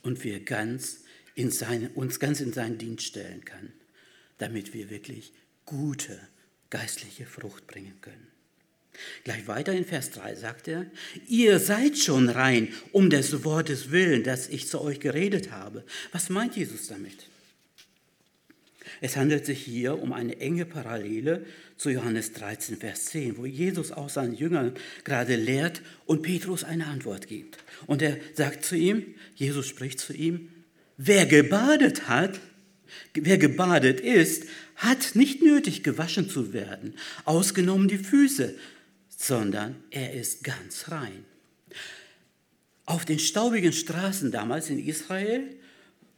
und 0.00 0.24
wir 0.24 0.42
ganz 0.42 1.04
in 1.34 1.50
seine, 1.50 1.90
uns 1.90 2.18
ganz 2.18 2.40
in 2.40 2.54
seinen 2.54 2.78
Dienst 2.78 3.04
stellen 3.04 3.44
kann, 3.44 3.74
damit 4.38 4.72
wir 4.72 4.88
wirklich 4.88 5.34
gute 5.70 6.18
geistliche 6.68 7.26
Frucht 7.26 7.68
bringen 7.68 7.94
können. 8.00 8.26
Gleich 9.22 9.46
weiter 9.46 9.72
in 9.72 9.84
Vers 9.84 10.10
3 10.10 10.34
sagt 10.34 10.66
er, 10.66 10.84
ihr 11.28 11.60
seid 11.60 11.96
schon 11.96 12.28
rein 12.28 12.68
um 12.90 13.08
des 13.08 13.44
Wortes 13.44 13.92
willen, 13.92 14.24
das 14.24 14.48
ich 14.48 14.66
zu 14.66 14.80
euch 14.80 14.98
geredet 14.98 15.52
habe. 15.52 15.84
Was 16.10 16.28
meint 16.28 16.56
Jesus 16.56 16.88
damit? 16.88 17.28
Es 19.00 19.16
handelt 19.16 19.46
sich 19.46 19.62
hier 19.64 20.02
um 20.02 20.12
eine 20.12 20.38
enge 20.40 20.66
Parallele 20.66 21.46
zu 21.76 21.88
Johannes 21.90 22.32
13, 22.32 22.76
Vers 22.76 23.06
10, 23.06 23.38
wo 23.38 23.46
Jesus 23.46 23.92
auch 23.92 24.10
seinen 24.10 24.34
Jüngern 24.34 24.74
gerade 25.04 25.36
lehrt 25.36 25.82
und 26.04 26.22
Petrus 26.22 26.64
eine 26.64 26.86
Antwort 26.86 27.28
gibt. 27.28 27.58
Und 27.86 28.02
er 28.02 28.18
sagt 28.34 28.64
zu 28.64 28.76
ihm, 28.76 29.14
Jesus 29.36 29.68
spricht 29.68 30.00
zu 30.00 30.12
ihm, 30.12 30.50
wer 30.96 31.26
gebadet 31.26 32.08
hat, 32.08 32.40
wer 33.14 33.38
gebadet 33.38 34.00
ist, 34.00 34.44
hat 34.80 35.14
nicht 35.14 35.42
nötig 35.42 35.82
gewaschen 35.82 36.30
zu 36.30 36.54
werden, 36.54 36.94
ausgenommen 37.26 37.86
die 37.86 37.98
Füße, 37.98 38.54
sondern 39.08 39.76
er 39.90 40.14
ist 40.14 40.42
ganz 40.42 40.88
rein. 40.88 41.24
Auf 42.86 43.04
den 43.04 43.18
staubigen 43.18 43.74
Straßen 43.74 44.32
damals 44.32 44.70
in 44.70 44.78
Israel 44.78 45.54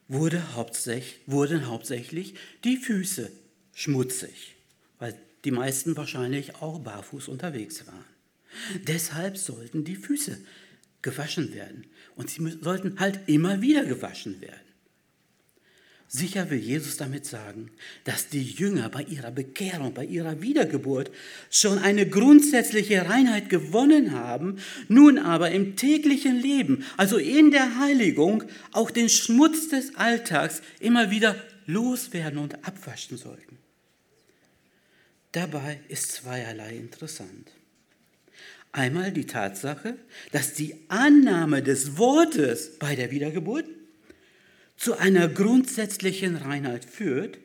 wurde 0.07 0.55
hauptsächlich, 0.55 1.21
wurden 1.27 1.67
hauptsächlich 1.67 2.35
die 2.63 2.77
Füße 2.77 3.33
schmutzig, 3.75 4.55
weil 5.01 5.15
die 5.45 5.51
meisten 5.51 5.97
wahrscheinlich 5.97 6.55
auch 6.57 6.79
barfuß 6.79 7.27
unterwegs 7.29 7.85
waren. 7.89 8.05
Deshalb 8.87 9.39
sollten 9.39 9.83
die 9.83 9.97
Füße 9.97 10.39
gewaschen 11.03 11.53
werden 11.53 11.87
und 12.15 12.31
sie 12.31 12.59
sollten 12.61 13.01
halt 13.01 13.21
immer 13.27 13.61
wieder 13.61 13.85
gewaschen 13.85 14.41
werden. 14.41 14.72
Sicher 16.15 16.51
will 16.51 16.59
Jesus 16.59 16.99
damit 16.99 17.25
sagen, 17.25 17.71
dass 18.05 18.29
die 18.29 18.43
Jünger 18.43 18.91
bei 18.91 19.03
ihrer 19.05 19.31
Bekehrung, 19.31 19.95
bei 19.95 20.05
ihrer 20.05 20.43
Wiedergeburt 20.43 21.11
schon 21.49 21.79
eine 21.79 22.07
grundsätzliche 22.07 23.09
Reinheit 23.09 23.49
gewonnen 23.49 24.13
haben, 24.13 24.59
nun 24.89 25.19
aber 25.19 25.53
im 25.53 25.75
täglichen 25.75 26.39
Leben, 26.39 26.85
also 26.99 27.17
in 27.17 27.51
der 27.51 27.79
Heiligung, 27.79 28.45
auch 28.73 28.91
den 28.91 29.09
Schmutz 29.09 29.71
des 29.71 29.97
Alltags 29.97 30.61
immer 30.81 31.11
wieder 31.11 31.35
loswerden 31.65 32.41
und 32.41 32.63
abwaschen 32.67 33.17
sollten. 33.17 33.57
Dabei 35.33 35.81
ist 35.89 36.13
zweierlei 36.13 36.77
interessant. 36.77 37.53
Einmal 38.71 39.13
die 39.13 39.27
Tatsache, 39.27 39.97
dass 40.31 40.53
die 40.53 40.75
Annahme 40.89 41.63
des 41.63 41.97
Wortes 41.97 42.79
bei 42.79 42.97
der 42.97 43.11
Wiedergeburt 43.11 43.65
zu 44.83 44.99
einer 44.99 45.29
grundsätzlichen 45.29 46.35
Reinheit 46.35 46.85
führt. 46.85 47.39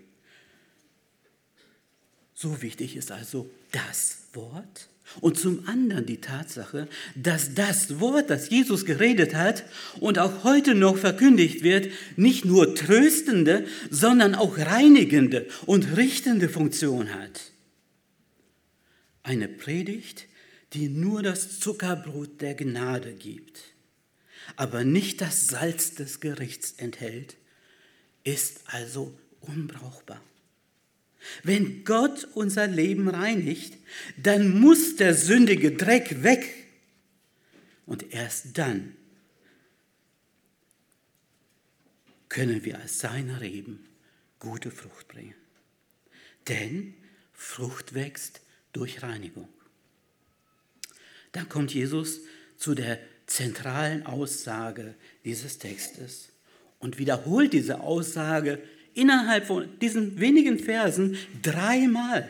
So 2.33 2.63
wichtig 2.63 2.95
ist 2.95 3.11
also 3.11 3.47
das 3.71 4.23
Wort. 4.33 4.89
Und 5.21 5.37
zum 5.37 5.67
anderen 5.67 6.07
die 6.07 6.19
Tatsache, 6.19 6.87
dass 7.13 7.53
das 7.53 7.99
Wort, 7.99 8.31
das 8.31 8.49
Jesus 8.49 8.85
geredet 8.85 9.35
hat 9.35 9.65
und 9.99 10.17
auch 10.17 10.43
heute 10.43 10.73
noch 10.73 10.97
verkündigt 10.97 11.61
wird, 11.61 11.91
nicht 12.15 12.43
nur 12.43 12.73
tröstende, 12.73 13.67
sondern 13.91 14.33
auch 14.33 14.57
reinigende 14.57 15.47
und 15.67 15.95
richtende 15.95 16.49
Funktion 16.49 17.13
hat. 17.13 17.51
Eine 19.21 19.47
Predigt, 19.47 20.25
die 20.73 20.89
nur 20.89 21.21
das 21.21 21.59
Zuckerbrot 21.59 22.41
der 22.41 22.55
Gnade 22.55 23.13
gibt 23.13 23.76
aber 24.55 24.83
nicht 24.83 25.21
das 25.21 25.47
Salz 25.47 25.95
des 25.95 26.19
Gerichts 26.19 26.73
enthält, 26.77 27.37
ist 28.23 28.61
also 28.67 29.17
unbrauchbar. 29.41 30.21
Wenn 31.43 31.83
Gott 31.83 32.25
unser 32.35 32.67
Leben 32.67 33.09
reinigt, 33.09 33.77
dann 34.17 34.59
muss 34.59 34.95
der 34.95 35.13
sündige 35.13 35.73
Dreck 35.73 36.23
weg. 36.23 36.53
Und 37.85 38.13
erst 38.13 38.57
dann 38.57 38.95
können 42.29 42.63
wir 42.65 42.79
als 42.79 42.99
seine 42.99 43.41
Reben 43.41 43.87
gute 44.39 44.71
Frucht 44.71 45.07
bringen. 45.07 45.35
Denn 46.47 46.93
Frucht 47.33 47.93
wächst 47.93 48.41
durch 48.73 49.03
Reinigung. 49.03 49.49
Dann 51.31 51.49
kommt 51.49 51.73
Jesus 51.73 52.21
zu 52.57 52.73
der 52.73 52.99
zentralen 53.27 54.05
Aussage 54.05 54.95
dieses 55.25 55.59
Textes 55.59 56.29
und 56.79 56.97
wiederholt 56.97 57.53
diese 57.53 57.81
Aussage 57.81 58.59
innerhalb 58.93 59.45
von 59.45 59.67
diesen 59.79 60.19
wenigen 60.19 60.57
Versen 60.59 61.17
dreimal. 61.43 62.29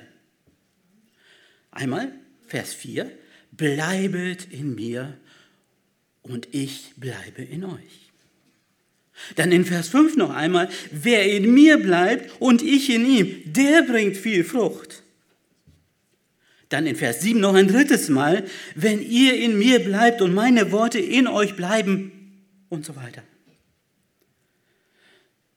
Einmal 1.72 2.12
Vers 2.48 2.74
4, 2.74 3.12
bleibet 3.52 4.48
in 4.52 4.76
mir 4.76 5.18
und 6.24 6.48
ich 6.52 6.94
bleibe 6.98 7.42
in 7.42 7.64
euch. 7.64 8.12
Dann 9.36 9.52
in 9.52 9.66
Vers 9.66 9.90
5 9.90 10.16
noch 10.16 10.30
einmal, 10.30 10.70
wer 10.92 11.26
in 11.32 11.54
mir 11.54 11.78
bleibt 11.78 12.40
und 12.40 12.62
ich 12.62 12.90
in 12.90 13.06
ihm, 13.06 13.54
der 13.54 13.84
bringt 13.84 14.16
viel 14.16 14.44
Frucht. 14.44 15.04
Dann 16.70 16.86
in 16.86 16.96
Vers 16.96 17.22
7 17.22 17.40
noch 17.40 17.54
ein 17.54 17.68
drittes 17.68 18.10
Mal, 18.10 18.46
wenn 18.76 19.02
ihr 19.02 19.36
in 19.36 19.58
mir 19.58 19.80
bleibt 19.80 20.22
und 20.22 20.34
meine 20.34 20.72
Worte 20.72 21.00
in 21.00 21.28
euch 21.28 21.56
bleiben 21.56 22.12
und 22.70 22.86
so 22.86 22.96
weiter. 22.96 23.24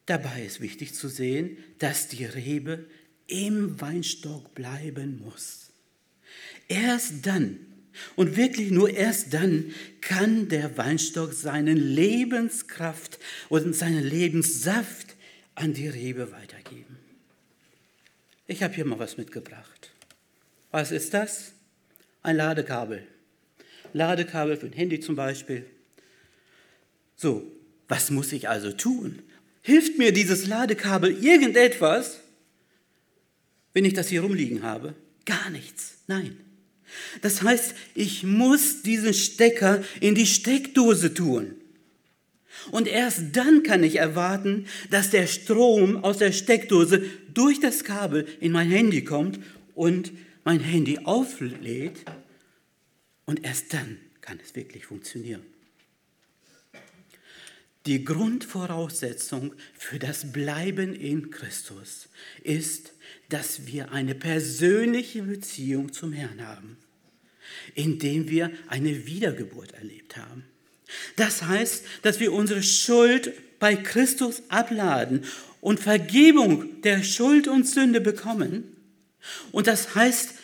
Dabei 0.06 0.44
ist 0.44 0.60
wichtig 0.60 0.94
zu 0.94 1.08
sehen, 1.08 1.56
dass 1.78 2.08
die 2.08 2.24
Rebe 2.24 2.86
im 3.26 3.80
Weinstock 3.80 4.54
bleiben 4.54 5.20
muss. 5.24 5.70
Erst 6.68 7.26
dann 7.26 7.58
und 8.16 8.36
wirklich 8.36 8.70
nur 8.70 8.90
erst 8.90 9.34
dann 9.34 9.72
kann 10.00 10.48
der 10.48 10.76
Weinstock 10.76 11.32
seine 11.32 11.74
Lebenskraft 11.74 13.18
und 13.48 13.74
seinen 13.74 14.04
Lebenssaft 14.04 15.16
an 15.54 15.74
die 15.74 15.88
Rebe 15.88 16.32
weitergeben. 16.32 16.98
Ich 18.46 18.62
habe 18.62 18.74
hier 18.74 18.84
mal 18.84 18.98
was 18.98 19.16
mitgebracht. 19.16 19.69
Was 20.70 20.90
ist 20.90 21.14
das? 21.14 21.52
ein 22.22 22.36
Ladekabel. 22.36 23.02
Ladekabel 23.92 24.56
für 24.56 24.66
ein 24.66 24.72
Handy 24.72 25.00
zum 25.00 25.16
Beispiel. 25.16 25.64
So, 27.16 27.50
was 27.88 28.10
muss 28.10 28.32
ich 28.32 28.48
also 28.48 28.72
tun? 28.72 29.20
Hilft 29.62 29.98
mir 29.98 30.12
dieses 30.12 30.46
Ladekabel 30.46 31.22
irgendetwas, 31.22 32.20
wenn 33.72 33.84
ich 33.84 33.94
das 33.94 34.08
hier 34.08 34.22
rumliegen 34.22 34.62
habe? 34.62 34.94
Gar 35.26 35.50
nichts. 35.50 35.98
Nein. 36.06 36.38
Das 37.22 37.42
heißt, 37.42 37.74
ich 37.94 38.24
muss 38.24 38.82
diesen 38.82 39.14
Stecker 39.14 39.82
in 40.00 40.14
die 40.14 40.26
Steckdose 40.26 41.14
tun. 41.14 41.54
Und 42.72 42.88
erst 42.88 43.36
dann 43.36 43.62
kann 43.62 43.84
ich 43.84 43.96
erwarten, 43.96 44.66
dass 44.90 45.10
der 45.10 45.26
Strom 45.26 46.04
aus 46.04 46.18
der 46.18 46.32
Steckdose 46.32 47.04
durch 47.32 47.60
das 47.60 47.84
Kabel 47.84 48.26
in 48.40 48.52
mein 48.52 48.68
Handy 48.68 49.04
kommt 49.04 49.38
und 49.74 50.10
mein 50.50 50.58
Handy 50.58 50.98
auflädt. 51.04 52.04
Und 53.24 53.44
erst 53.44 53.72
dann 53.72 53.98
kann 54.20 54.40
es 54.44 54.56
wirklich 54.56 54.84
funktionieren. 54.84 55.42
Die 57.86 58.04
Grundvoraussetzung 58.04 59.54
für 59.78 60.00
das 60.00 60.32
Bleiben 60.32 60.92
in 60.92 61.30
Christus 61.30 62.08
ist, 62.42 62.94
dass 63.28 63.68
wir 63.68 63.92
eine 63.92 64.16
persönliche 64.16 65.22
Beziehung 65.22 65.92
zum 65.92 66.12
Herrn 66.12 66.44
haben, 66.44 66.76
indem 67.76 68.28
wir 68.28 68.50
eine 68.66 69.06
Wiedergeburt 69.06 69.70
erlebt 69.74 70.16
haben. 70.16 70.44
Das 71.14 71.44
heißt, 71.44 71.84
dass 72.02 72.18
wir 72.18 72.32
unsere 72.32 72.64
Schuld 72.64 73.32
bei 73.60 73.76
Christus 73.76 74.42
abladen 74.48 75.24
und 75.60 75.78
Vergebung 75.78 76.82
der 76.82 77.04
Schuld 77.04 77.46
und 77.46 77.68
Sünde 77.68 78.00
bekommen. 78.00 78.64
Und 79.52 79.68
das 79.68 79.94
heißt 79.94 80.39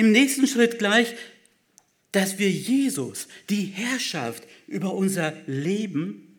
im 0.00 0.12
nächsten 0.12 0.46
Schritt 0.46 0.78
gleich, 0.78 1.14
dass 2.10 2.38
wir 2.38 2.50
Jesus 2.50 3.28
die 3.50 3.66
Herrschaft 3.66 4.44
über 4.66 4.94
unser 4.94 5.34
Leben 5.46 6.38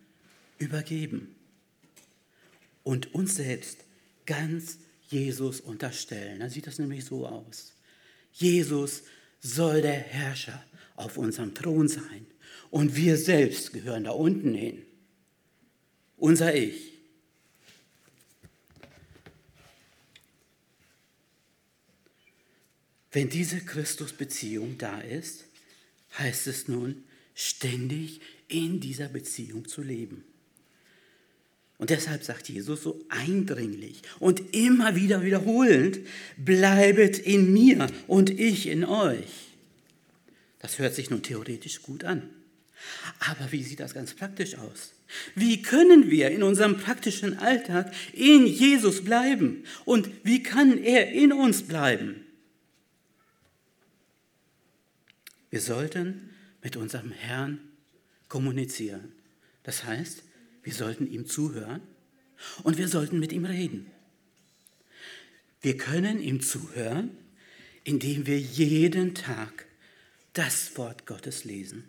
übergeben 0.58 1.36
und 2.82 3.14
uns 3.14 3.36
selbst 3.36 3.78
ganz 4.26 4.80
Jesus 5.10 5.62
unterstellen. 5.62 6.40
Dann 6.40 6.50
sieht 6.50 6.66
das 6.66 6.80
nämlich 6.80 7.06
so 7.06 7.28
aus. 7.28 7.74
Jesus 8.34 9.04
soll 9.42 9.84
der 9.84 9.94
Herrscher 9.94 10.64
auf 10.96 11.18
unserem 11.18 11.54
Thron 11.54 11.88
sein 11.88 12.26
und 12.72 12.96
wir 12.96 13.16
selbst 13.16 13.74
gehören 13.74 14.06
da 14.06 14.12
unten 14.12 14.56
hin. 14.56 14.82
Unser 16.18 16.56
Ich. 16.56 16.91
Wenn 23.12 23.30
diese 23.30 23.60
Christusbeziehung 23.60 24.78
da 24.78 25.00
ist, 25.02 25.46
heißt 26.18 26.48
es 26.48 26.68
nun, 26.68 27.04
ständig 27.36 28.22
in 28.48 28.80
dieser 28.80 29.10
Beziehung 29.10 29.68
zu 29.68 29.82
leben. 29.82 30.24
Und 31.78 31.90
deshalb 31.90 32.24
sagt 32.24 32.48
Jesus 32.48 32.84
so 32.84 33.04
eindringlich 33.10 34.04
und 34.20 34.54
immer 34.54 34.96
wieder 34.96 35.24
wiederholend, 35.24 36.00
bleibet 36.38 37.18
in 37.18 37.52
mir 37.52 37.88
und 38.08 38.30
ich 38.30 38.68
in 38.68 38.86
euch. 38.86 39.50
Das 40.60 40.78
hört 40.78 40.94
sich 40.94 41.10
nun 41.10 41.24
theoretisch 41.24 41.82
gut 41.82 42.04
an. 42.04 42.30
Aber 43.20 43.52
wie 43.52 43.64
sieht 43.64 43.80
das 43.80 43.96
ganz 43.96 44.14
praktisch 44.14 44.56
aus? 44.56 44.94
Wie 45.34 45.62
können 45.62 46.10
wir 46.10 46.30
in 46.30 46.44
unserem 46.44 46.78
praktischen 46.78 47.40
Alltag 47.40 47.92
in 48.14 48.46
Jesus 48.46 49.04
bleiben? 49.04 49.64
Und 49.84 50.10
wie 50.24 50.44
kann 50.44 50.78
er 50.78 51.12
in 51.12 51.34
uns 51.34 51.64
bleiben? 51.64 52.26
Wir 55.52 55.62
sollten 55.62 56.32
mit 56.64 56.78
unserem 56.78 57.12
Herrn 57.12 57.60
kommunizieren. 58.30 59.12
Das 59.64 59.84
heißt, 59.84 60.24
wir 60.64 60.74
sollten 60.74 61.06
ihm 61.06 61.28
zuhören 61.28 61.82
und 62.64 62.78
wir 62.78 62.88
sollten 62.88 63.20
mit 63.20 63.34
ihm 63.34 63.46
reden. 63.46 63.92
Wir 65.62 65.78
können 65.78 66.20
ihm 66.20 66.42
zuhören, 66.42 67.12
indem 67.84 68.26
wir 68.26 68.40
jeden 68.40 69.14
Tag 69.14 69.66
das 70.34 70.78
Wort 70.78 71.06
Gottes 71.06 71.44
lesen. 71.44 71.84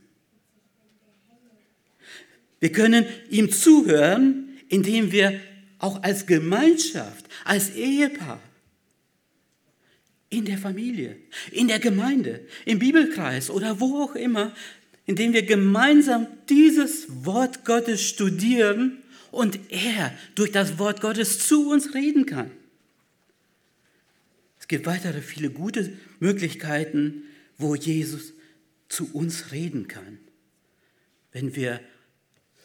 Wir 2.60 2.72
können 2.72 3.06
ihm 3.30 3.50
zuhören, 3.50 4.58
indem 4.68 5.12
wir 5.12 5.40
auch 5.78 6.02
als 6.02 6.26
Gemeinschaft, 6.26 7.26
als 7.44 7.70
Ehepaar, 7.70 8.40
in 10.32 10.44
der 10.44 10.58
Familie, 10.58 11.16
in 11.50 11.68
der 11.68 11.78
Gemeinde, 11.78 12.40
im 12.64 12.78
Bibelkreis 12.78 13.50
oder 13.50 13.80
wo 13.80 14.02
auch 14.02 14.14
immer 14.14 14.52
indem 15.06 15.32
wir 15.32 15.42
gemeinsam 15.42 16.26
dieses 16.48 17.06
Wort 17.24 17.64
Gottes 17.64 18.02
studieren 18.02 18.98
und 19.30 19.58
er 19.70 20.16
durch 20.34 20.52
das 20.52 20.78
Wort 20.78 21.00
Gottes 21.00 21.46
zu 21.46 21.70
uns 21.70 21.94
reden 21.94 22.26
kann. 22.26 22.50
Es 24.60 24.68
gibt 24.68 24.86
weitere 24.86 25.20
viele 25.20 25.50
gute 25.50 25.92
Möglichkeiten, 26.20 27.24
wo 27.58 27.74
Jesus 27.74 28.32
zu 28.88 29.12
uns 29.12 29.52
reden 29.52 29.88
kann, 29.88 30.18
wenn 31.32 31.56
wir 31.56 31.80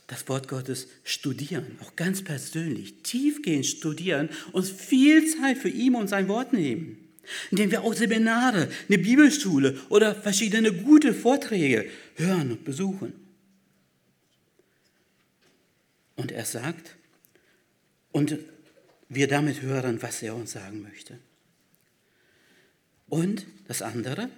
das 0.05 0.29
Wort 0.29 0.47
Gottes 0.47 0.87
studieren, 1.03 1.77
auch 1.81 1.95
ganz 1.95 2.23
persönlich, 2.23 3.01
tiefgehend 3.03 3.65
studieren, 3.65 4.29
uns 4.53 4.69
viel 4.69 5.27
Zeit 5.35 5.57
für 5.57 5.69
ihn 5.69 5.95
und 5.95 6.07
sein 6.07 6.27
Wort 6.29 6.53
nehmen 6.53 7.06
indem 7.51 7.71
wir 7.71 7.83
auch 7.83 7.93
Seminare, 7.93 8.69
eine 8.87 8.97
Bibelschule 8.97 9.79
oder 9.89 10.15
verschiedene 10.15 10.71
gute 10.73 11.13
Vorträge 11.13 11.89
hören 12.15 12.51
und 12.51 12.63
besuchen. 12.63 13.13
Und 16.15 16.31
er 16.31 16.45
sagt, 16.45 16.95
und 18.11 18.37
wir 19.09 19.27
damit 19.27 19.61
hören, 19.61 20.01
was 20.01 20.21
er 20.21 20.35
uns 20.35 20.51
sagen 20.51 20.81
möchte. 20.81 21.19
Und 23.07 23.45
das 23.67 23.81
andere, 23.81 24.29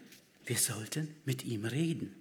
wir 0.45 0.57
sollten 0.57 1.07
mit 1.25 1.45
ihm 1.45 1.65
reden, 1.65 2.15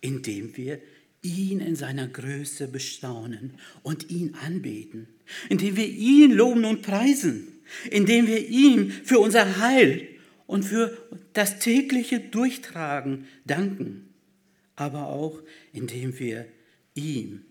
indem 0.00 0.56
wir 0.56 0.80
ihn 1.22 1.60
in 1.60 1.76
seiner 1.76 2.08
Größe 2.08 2.68
bestaunen 2.68 3.54
und 3.82 4.10
ihn 4.10 4.34
anbeten, 4.34 5.08
indem 5.48 5.76
wir 5.76 5.86
ihn 5.86 6.32
loben 6.32 6.64
und 6.64 6.82
preisen 6.82 7.61
indem 7.90 8.26
wir 8.26 8.48
ihm 8.48 8.90
für 8.90 9.18
unser 9.18 9.58
Heil 9.58 10.08
und 10.46 10.64
für 10.64 10.96
das 11.32 11.58
tägliche 11.58 12.20
Durchtragen 12.20 13.26
danken, 13.44 14.08
aber 14.76 15.06
auch 15.06 15.40
indem 15.72 16.18
wir 16.18 16.46
ihm 16.94 17.44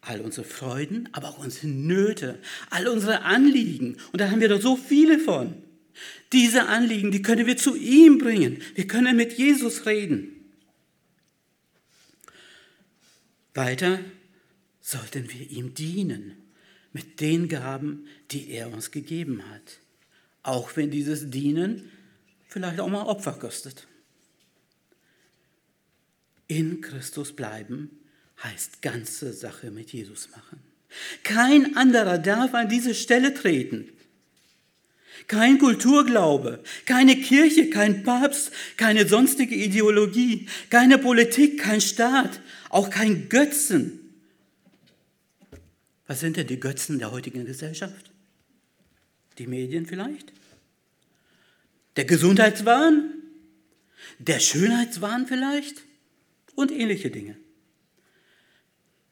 all 0.00 0.20
unsere 0.20 0.46
Freuden, 0.46 1.08
aber 1.12 1.28
auch 1.28 1.38
unsere 1.38 1.68
Nöte, 1.68 2.38
all 2.70 2.88
unsere 2.88 3.22
Anliegen, 3.22 3.96
und 4.12 4.20
da 4.20 4.30
haben 4.30 4.40
wir 4.40 4.48
doch 4.48 4.60
so 4.60 4.76
viele 4.76 5.18
von, 5.18 5.54
diese 6.32 6.66
Anliegen, 6.66 7.10
die 7.10 7.22
können 7.22 7.46
wir 7.46 7.56
zu 7.56 7.74
ihm 7.76 8.18
bringen. 8.18 8.62
Wir 8.74 8.86
können 8.86 9.16
mit 9.16 9.36
Jesus 9.38 9.86
reden. 9.86 10.28
Weiter 13.54 13.98
sollten 14.80 15.32
wir 15.32 15.50
ihm 15.50 15.74
dienen 15.74 16.47
mit 16.98 17.20
den 17.20 17.48
Gaben, 17.48 18.08
die 18.32 18.50
er 18.50 18.72
uns 18.72 18.90
gegeben 18.90 19.44
hat. 19.52 19.78
Auch 20.42 20.76
wenn 20.76 20.90
dieses 20.90 21.30
Dienen 21.30 21.92
vielleicht 22.48 22.80
auch 22.80 22.88
mal 22.88 23.04
Opfer 23.04 23.34
kostet. 23.34 23.86
In 26.48 26.80
Christus 26.80 27.36
bleiben 27.36 28.00
heißt 28.42 28.82
ganze 28.82 29.32
Sache 29.32 29.70
mit 29.70 29.92
Jesus 29.92 30.30
machen. 30.30 30.60
Kein 31.22 31.76
anderer 31.76 32.18
darf 32.18 32.52
an 32.54 32.68
diese 32.68 32.96
Stelle 32.96 33.32
treten. 33.32 33.90
Kein 35.28 35.58
Kulturglaube, 35.58 36.64
keine 36.84 37.14
Kirche, 37.14 37.70
kein 37.70 38.02
Papst, 38.02 38.50
keine 38.76 39.06
sonstige 39.06 39.54
Ideologie, 39.54 40.48
keine 40.68 40.98
Politik, 40.98 41.60
kein 41.60 41.80
Staat, 41.80 42.40
auch 42.70 42.90
kein 42.90 43.28
Götzen 43.28 44.07
was 46.08 46.20
sind 46.20 46.38
denn 46.38 46.46
die 46.46 46.58
Götzen 46.58 46.98
der 46.98 47.12
heutigen 47.12 47.44
Gesellschaft? 47.44 48.10
Die 49.36 49.46
Medien 49.46 49.86
vielleicht? 49.86 50.32
Der 51.96 52.06
Gesundheitswahn? 52.06 53.12
Der 54.18 54.40
Schönheitswahn 54.40 55.26
vielleicht? 55.26 55.82
Und 56.54 56.72
ähnliche 56.72 57.10
Dinge. 57.10 57.36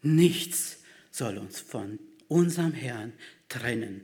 Nichts 0.02 0.78
soll 1.10 1.36
uns 1.36 1.60
von 1.60 1.98
unserem 2.28 2.72
Herrn 2.72 3.12
trennen. 3.50 4.00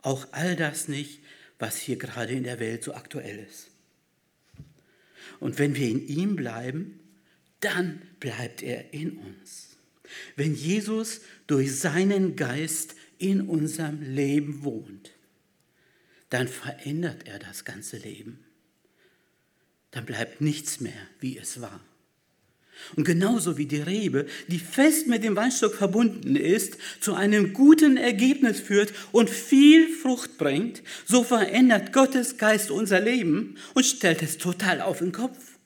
Auch 0.00 0.28
all 0.30 0.54
das 0.54 0.86
nicht, 0.86 1.20
was 1.58 1.76
hier 1.76 1.96
gerade 1.96 2.32
in 2.32 2.44
der 2.44 2.60
Welt 2.60 2.84
so 2.84 2.94
aktuell 2.94 3.40
ist. 3.40 3.70
Und 5.40 5.58
wenn 5.58 5.74
wir 5.74 5.88
in 5.88 6.06
ihm 6.06 6.36
bleiben, 6.36 7.00
dann 7.58 8.02
bleibt 8.20 8.62
er 8.62 8.94
in 8.94 9.18
uns. 9.18 9.69
Wenn 10.36 10.54
Jesus 10.54 11.20
durch 11.46 11.76
seinen 11.76 12.36
Geist 12.36 12.94
in 13.18 13.42
unserem 13.42 14.02
Leben 14.02 14.64
wohnt, 14.64 15.12
dann 16.30 16.48
verändert 16.48 17.26
er 17.26 17.38
das 17.38 17.64
ganze 17.64 17.98
Leben. 17.98 18.44
dann 19.92 20.06
bleibt 20.06 20.40
nichts 20.40 20.78
mehr, 20.78 21.08
wie 21.18 21.36
es 21.36 21.60
war. 21.60 21.80
Und 22.96 23.04
genauso 23.04 23.58
wie 23.58 23.66
die 23.66 23.80
Rebe, 23.80 24.26
die 24.48 24.58
fest 24.58 25.06
mit 25.06 25.24
dem 25.24 25.36
Weinstock 25.36 25.74
verbunden 25.74 26.36
ist, 26.36 26.78
zu 27.00 27.14
einem 27.14 27.52
guten 27.52 27.96
Ergebnis 27.96 28.60
führt 28.60 28.92
und 29.12 29.28
viel 29.28 29.88
Frucht 29.88 30.38
bringt, 30.38 30.82
so 31.04 31.22
verändert 31.24 31.92
Gottes 31.92 32.38
Geist 32.38 32.70
unser 32.70 33.00
Leben 33.00 33.56
und 33.74 33.84
stellt 33.84 34.22
es 34.22 34.38
total 34.38 34.80
auf 34.80 34.98
den 34.98 35.12
Kopf. 35.12 35.58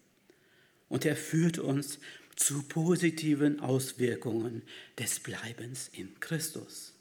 Und 0.88 1.04
er 1.04 1.16
führt 1.16 1.58
uns 1.58 1.98
zu 2.36 2.62
positiven 2.62 3.60
Auswirkungen 3.60 4.62
des 4.98 5.20
Bleibens 5.20 5.90
in 5.92 6.18
Christus. 6.20 6.94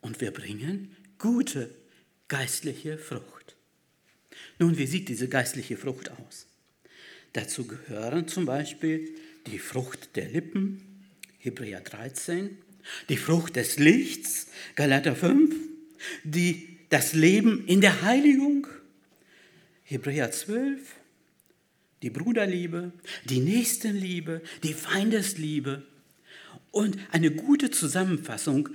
Und 0.00 0.20
wir 0.20 0.30
bringen 0.30 0.96
gute 1.18 1.70
geistliche 2.28 2.96
Frucht. 2.96 3.56
Nun, 4.58 4.78
wie 4.78 4.86
sieht 4.86 5.08
diese 5.08 5.28
geistliche 5.28 5.76
Frucht 5.76 6.10
aus? 6.10 6.46
Dazu 7.32 7.66
gehören 7.66 8.28
zum 8.28 8.46
Beispiel 8.46 9.14
die 9.46 9.58
Frucht 9.58 10.16
der 10.16 10.28
Lippen, 10.28 10.82
Hebräer 11.38 11.80
13, 11.80 12.56
die 13.08 13.16
Frucht 13.16 13.56
des 13.56 13.78
Lichts, 13.78 14.48
Galater 14.74 15.14
5, 15.14 15.54
die, 16.24 16.78
das 16.88 17.12
Leben 17.12 17.66
in 17.66 17.80
der 17.80 18.02
Heiligung, 18.02 18.66
Hebräer 19.84 20.32
12, 20.32 20.80
die 22.02 22.10
Bruderliebe, 22.10 22.92
die 23.24 23.40
Nächstenliebe, 23.40 24.42
die 24.62 24.74
Feindesliebe 24.74 25.82
und 26.70 26.96
eine 27.10 27.30
gute 27.30 27.70
Zusammenfassung 27.70 28.70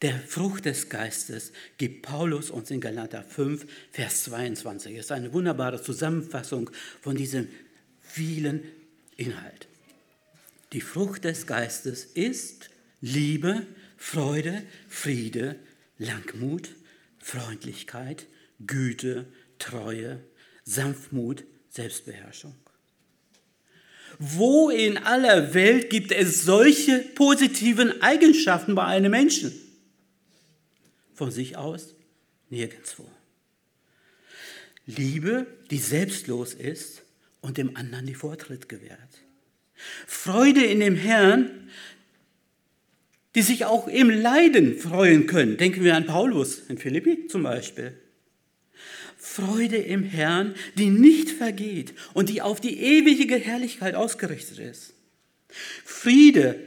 der 0.00 0.16
Frucht 0.16 0.64
des 0.64 0.88
Geistes 0.88 1.52
gibt 1.76 2.02
Paulus 2.02 2.50
uns 2.50 2.70
in 2.70 2.80
Galater 2.80 3.24
5, 3.24 3.66
Vers 3.90 4.24
22. 4.24 4.94
Es 4.94 5.06
ist 5.06 5.12
eine 5.12 5.32
wunderbare 5.32 5.82
Zusammenfassung 5.82 6.70
von 7.00 7.16
diesem 7.16 7.48
vielen 8.00 8.62
Inhalt. 9.16 9.66
Die 10.72 10.80
Frucht 10.80 11.24
des 11.24 11.46
Geistes 11.46 12.04
ist 12.04 12.70
Liebe, 13.00 13.66
Freude, 13.96 14.62
Friede, 14.88 15.56
Langmut, 15.98 16.76
Freundlichkeit, 17.18 18.26
Güte, 18.64 19.26
Treue, 19.58 20.20
Sanftmut, 20.64 21.42
Selbstbeherrschung. 21.70 22.54
Wo 24.18 24.70
in 24.70 24.98
aller 24.98 25.54
Welt 25.54 25.90
gibt 25.90 26.10
es 26.10 26.42
solche 26.42 26.98
positiven 27.14 28.02
Eigenschaften 28.02 28.74
bei 28.74 28.84
einem 28.84 29.12
Menschen? 29.12 29.52
Von 31.14 31.30
sich 31.30 31.56
aus 31.56 31.94
nirgendwo. 32.50 33.08
Liebe, 34.86 35.46
die 35.70 35.78
selbstlos 35.78 36.54
ist 36.54 37.02
und 37.40 37.58
dem 37.58 37.76
anderen 37.76 38.06
die 38.06 38.14
Vortritt 38.14 38.68
gewährt. 38.68 38.98
Freude 40.06 40.64
in 40.64 40.80
dem 40.80 40.96
Herrn, 40.96 41.70
die 43.34 43.42
sich 43.42 43.66
auch 43.66 43.86
im 43.86 44.10
Leiden 44.10 44.78
freuen 44.78 45.26
können. 45.26 45.56
Denken 45.58 45.84
wir 45.84 45.94
an 45.94 46.06
Paulus 46.06 46.58
in 46.68 46.78
Philippi 46.78 47.28
zum 47.28 47.44
Beispiel. 47.44 47.96
Freude 49.28 49.76
im 49.76 50.02
Herrn, 50.02 50.54
die 50.76 50.90
nicht 50.90 51.30
vergeht 51.30 51.94
und 52.14 52.28
die 52.28 52.42
auf 52.42 52.60
die 52.60 52.80
ewige 52.80 53.36
Herrlichkeit 53.36 53.94
ausgerichtet 53.94 54.58
ist. 54.58 54.94
Friede, 55.84 56.58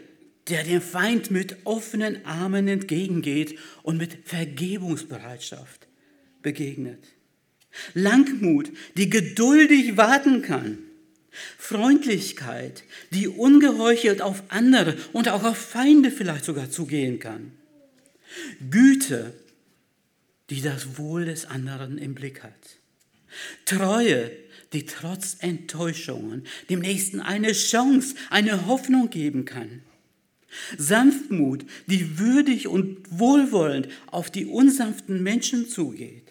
der 0.48 0.64
dem 0.64 0.82
Feind 0.82 1.32
mit 1.32 1.58
offenen 1.66 2.26
Armen 2.26 2.68
entgegengeht 2.68 3.58
und 3.84 3.98
mit 3.98 4.20
Vergebungsbereitschaft 4.26 5.88
begegnet. 6.42 7.04
Langmut, 7.94 8.72
die 8.96 9.10
geduldig 9.10 9.98
warten 9.98 10.42
kann. 10.42 10.78
Freundlichkeit, 11.58 12.84
die 13.12 13.28
ungeheuchelt 13.28 14.22
auf 14.22 14.44
andere 14.50 14.98
und 15.14 15.30
auch 15.30 15.44
auf 15.44 15.58
Feinde 15.58 16.12
vielleicht 16.12 16.46
sogar 16.46 16.70
zugehen 16.70 17.20
kann. 17.20 17.54
Güte, 18.70 19.34
die 20.52 20.62
das 20.62 20.98
Wohl 20.98 21.26
des 21.26 21.46
anderen 21.46 21.98
im 21.98 22.14
Blick 22.14 22.44
hat. 22.44 22.78
Treue, 23.66 24.32
die 24.74 24.86
trotz 24.86 25.38
Enttäuschungen 25.40 26.44
dem 26.70 26.82
Nächsten 26.82 27.22
eine 27.22 27.54
Chance, 27.54 28.16
eine 28.30 28.68
Hoffnung 28.68 29.10
geben 29.10 29.46
kann. 29.46 29.82
Sanftmut, 30.78 31.66
die 31.88 32.20
würdig 32.20 32.68
und 32.68 32.98
wohlwollend 33.10 33.88
auf 34.08 34.30
die 34.30 34.46
unsanften 34.46 35.24
Menschen 35.24 35.70
zugeht. 35.70 36.28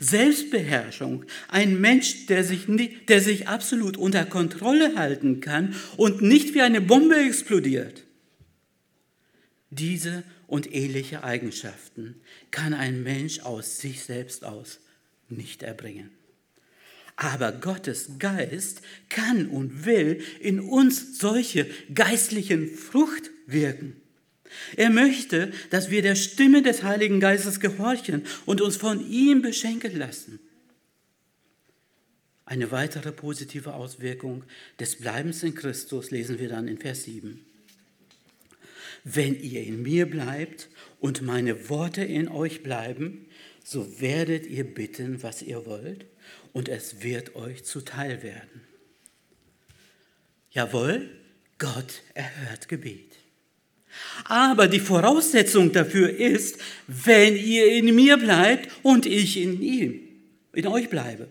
Selbstbeherrschung, 0.00 1.24
ein 1.48 1.80
Mensch, 1.80 2.26
der 2.26 2.44
sich, 2.44 2.66
der 3.08 3.22
sich 3.22 3.48
absolut 3.48 3.96
unter 3.96 4.26
Kontrolle 4.26 4.96
halten 4.96 5.40
kann 5.40 5.74
und 5.96 6.20
nicht 6.20 6.52
wie 6.54 6.60
eine 6.60 6.82
Bombe 6.82 7.16
explodiert. 7.16 8.04
Diese 9.70 10.24
und 10.46 10.72
ähnliche 10.72 11.24
Eigenschaften 11.24 12.20
kann 12.50 12.74
ein 12.74 13.02
Mensch 13.02 13.40
aus 13.40 13.78
sich 13.78 14.02
selbst 14.02 14.44
aus 14.44 14.80
nicht 15.28 15.62
erbringen. 15.62 16.10
Aber 17.16 17.52
Gottes 17.52 18.18
Geist 18.18 18.82
kann 19.08 19.48
und 19.48 19.86
will 19.86 20.22
in 20.40 20.60
uns 20.60 21.18
solche 21.18 21.66
geistlichen 21.94 22.68
Frucht 22.68 23.30
wirken. 23.46 23.96
Er 24.76 24.90
möchte, 24.90 25.52
dass 25.70 25.90
wir 25.90 26.02
der 26.02 26.14
Stimme 26.14 26.62
des 26.62 26.82
Heiligen 26.82 27.20
Geistes 27.20 27.58
gehorchen 27.60 28.24
und 28.44 28.60
uns 28.60 28.76
von 28.76 29.08
ihm 29.10 29.42
beschenken 29.42 29.96
lassen. 29.96 30.38
Eine 32.44 32.70
weitere 32.70 33.10
positive 33.10 33.74
Auswirkung 33.74 34.44
des 34.78 34.96
Bleibens 34.96 35.42
in 35.42 35.54
Christus 35.54 36.10
lesen 36.10 36.38
wir 36.38 36.48
dann 36.48 36.68
in 36.68 36.78
Vers 36.78 37.04
7. 37.04 37.44
Wenn 39.08 39.40
ihr 39.40 39.62
in 39.62 39.82
mir 39.82 40.10
bleibt 40.10 40.68
und 40.98 41.22
meine 41.22 41.68
Worte 41.68 42.02
in 42.02 42.26
euch 42.26 42.64
bleiben, 42.64 43.26
so 43.62 44.00
werdet 44.00 44.46
ihr 44.46 44.64
bitten, 44.64 45.22
was 45.22 45.42
ihr 45.42 45.64
wollt, 45.64 46.06
und 46.52 46.68
es 46.68 47.04
wird 47.04 47.36
euch 47.36 47.62
zuteil 47.62 48.24
werden. 48.24 48.62
Jawohl, 50.50 51.08
Gott 51.58 52.02
erhört 52.14 52.68
Gebet. 52.68 53.18
Aber 54.24 54.66
die 54.66 54.80
Voraussetzung 54.80 55.70
dafür 55.70 56.10
ist, 56.10 56.58
wenn 56.88 57.36
ihr 57.36 57.74
in 57.74 57.94
mir 57.94 58.16
bleibt 58.16 58.72
und 58.82 59.06
ich 59.06 59.36
in 59.36 59.62
ihm, 59.62 60.00
in 60.52 60.66
euch 60.66 60.90
bleibe. 60.90 61.28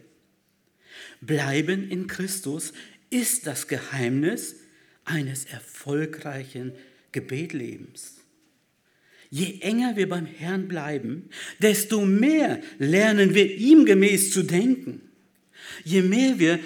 Bleiben 1.20 1.92
in 1.92 2.08
Christus 2.08 2.72
ist 3.10 3.48
das 3.48 3.68
Geheimnis 3.68 4.56
eines 5.04 5.44
erfolgreichen 5.44 6.72
Gebetlebens. 7.16 8.18
Je 9.30 9.60
enger 9.62 9.96
wir 9.96 10.08
beim 10.08 10.26
Herrn 10.26 10.68
bleiben, 10.68 11.30
desto 11.60 12.06
mehr 12.06 12.62
lernen 12.78 13.34
wir 13.34 13.56
ihm 13.56 13.86
gemäß 13.86 14.32
zu 14.32 14.44
denken. 14.44 15.02
Je 15.84 16.02
mehr 16.02 16.38
wir 16.40 16.60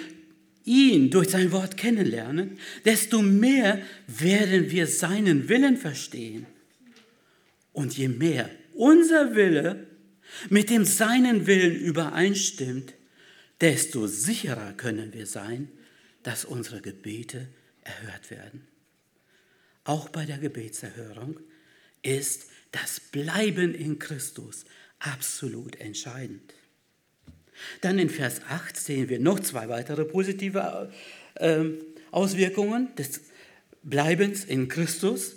ihn 0.64 1.10
durch 1.10 1.30
sein 1.30 1.52
Wort 1.52 1.76
kennenlernen, 1.76 2.58
desto 2.84 3.22
mehr 3.22 3.80
werden 4.06 4.70
wir 4.70 4.86
seinen 4.88 5.48
Willen 5.48 5.76
verstehen. 5.76 6.46
Und 7.72 7.96
je 7.96 8.08
mehr 8.08 8.50
unser 8.74 9.36
Wille 9.36 9.86
mit 10.48 10.68
dem 10.68 10.84
seinen 10.84 11.46
Willen 11.46 11.76
übereinstimmt, 11.76 12.94
desto 13.60 14.08
sicherer 14.08 14.72
können 14.72 15.12
wir 15.12 15.26
sein, 15.26 15.68
dass 16.24 16.44
unsere 16.44 16.80
Gebete 16.80 17.48
erhört 17.84 18.30
werden. 18.30 18.69
Auch 19.84 20.08
bei 20.08 20.24
der 20.24 20.38
Gebetserhörung 20.38 21.40
ist 22.02 22.46
das 22.72 23.00
Bleiben 23.00 23.74
in 23.74 23.98
Christus 23.98 24.64
absolut 24.98 25.76
entscheidend. 25.76 26.54
Dann 27.80 27.98
in 27.98 28.10
Vers 28.10 28.42
8 28.48 28.76
sehen 28.76 29.08
wir 29.08 29.18
noch 29.18 29.40
zwei 29.40 29.68
weitere 29.68 30.04
positive 30.04 30.90
äh, 31.34 31.64
Auswirkungen 32.10 32.94
des 32.96 33.20
Bleibens 33.82 34.44
in 34.44 34.68
Christus. 34.68 35.36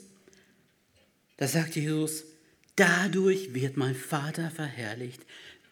Da 1.38 1.47
sagt 1.47 1.75
Jesus, 1.75 2.25
dadurch 2.75 3.53
wird 3.53 3.77
mein 3.77 3.95
Vater 3.95 4.51
verherrlicht, 4.51 5.21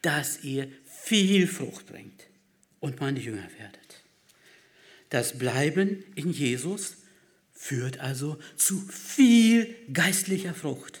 dass 0.02 0.42
ihr 0.42 0.68
viel 0.84 1.46
Frucht 1.46 1.86
bringt 1.86 2.26
und 2.80 3.00
meine 3.00 3.20
Jünger 3.20 3.48
werdet. 3.58 4.02
Das 5.10 5.38
Bleiben 5.38 6.04
in 6.14 6.32
Jesus 6.32 6.96
führt 7.62 8.00
also 8.00 8.40
zu 8.56 8.76
viel 8.88 9.72
geistlicher 9.92 10.52
Frucht. 10.52 10.98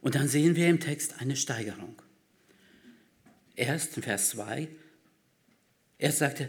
Und 0.00 0.14
dann 0.14 0.28
sehen 0.28 0.54
wir 0.54 0.68
im 0.68 0.78
Text 0.78 1.20
eine 1.20 1.34
Steigerung. 1.34 2.00
Erst 3.56 3.96
in 3.96 4.04
Vers 4.04 4.30
2, 4.30 4.68
er 5.98 6.12
sagte, 6.12 6.48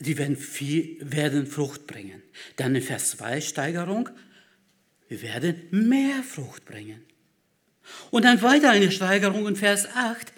sie 0.00 0.18
werden, 0.18 0.36
viel, 0.36 0.98
werden 1.00 1.46
Frucht 1.46 1.86
bringen. 1.86 2.22
Dann 2.56 2.74
in 2.74 2.82
Vers 2.82 3.12
2 3.12 3.40
Steigerung, 3.40 4.10
wir 5.08 5.22
werden 5.22 5.66
mehr 5.70 6.22
Frucht 6.22 6.66
bringen. 6.66 7.02
Und 8.10 8.26
dann 8.26 8.42
weiter 8.42 8.70
eine 8.70 8.92
Steigerung 8.92 9.48
in 9.48 9.56
Vers 9.56 9.86
8, 9.94 10.30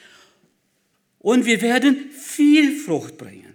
und 1.19 1.47
wir 1.47 1.61
werden 1.61 2.13
viel 2.13 2.79
Frucht 2.79 3.19
bringen. 3.19 3.55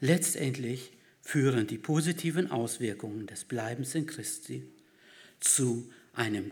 letztendlich 0.00 0.97
führen 1.28 1.66
die 1.66 1.76
positiven 1.76 2.50
Auswirkungen 2.50 3.26
des 3.26 3.44
Bleibens 3.44 3.94
in 3.94 4.06
Christi 4.06 4.66
zu 5.40 5.92
einem 6.14 6.50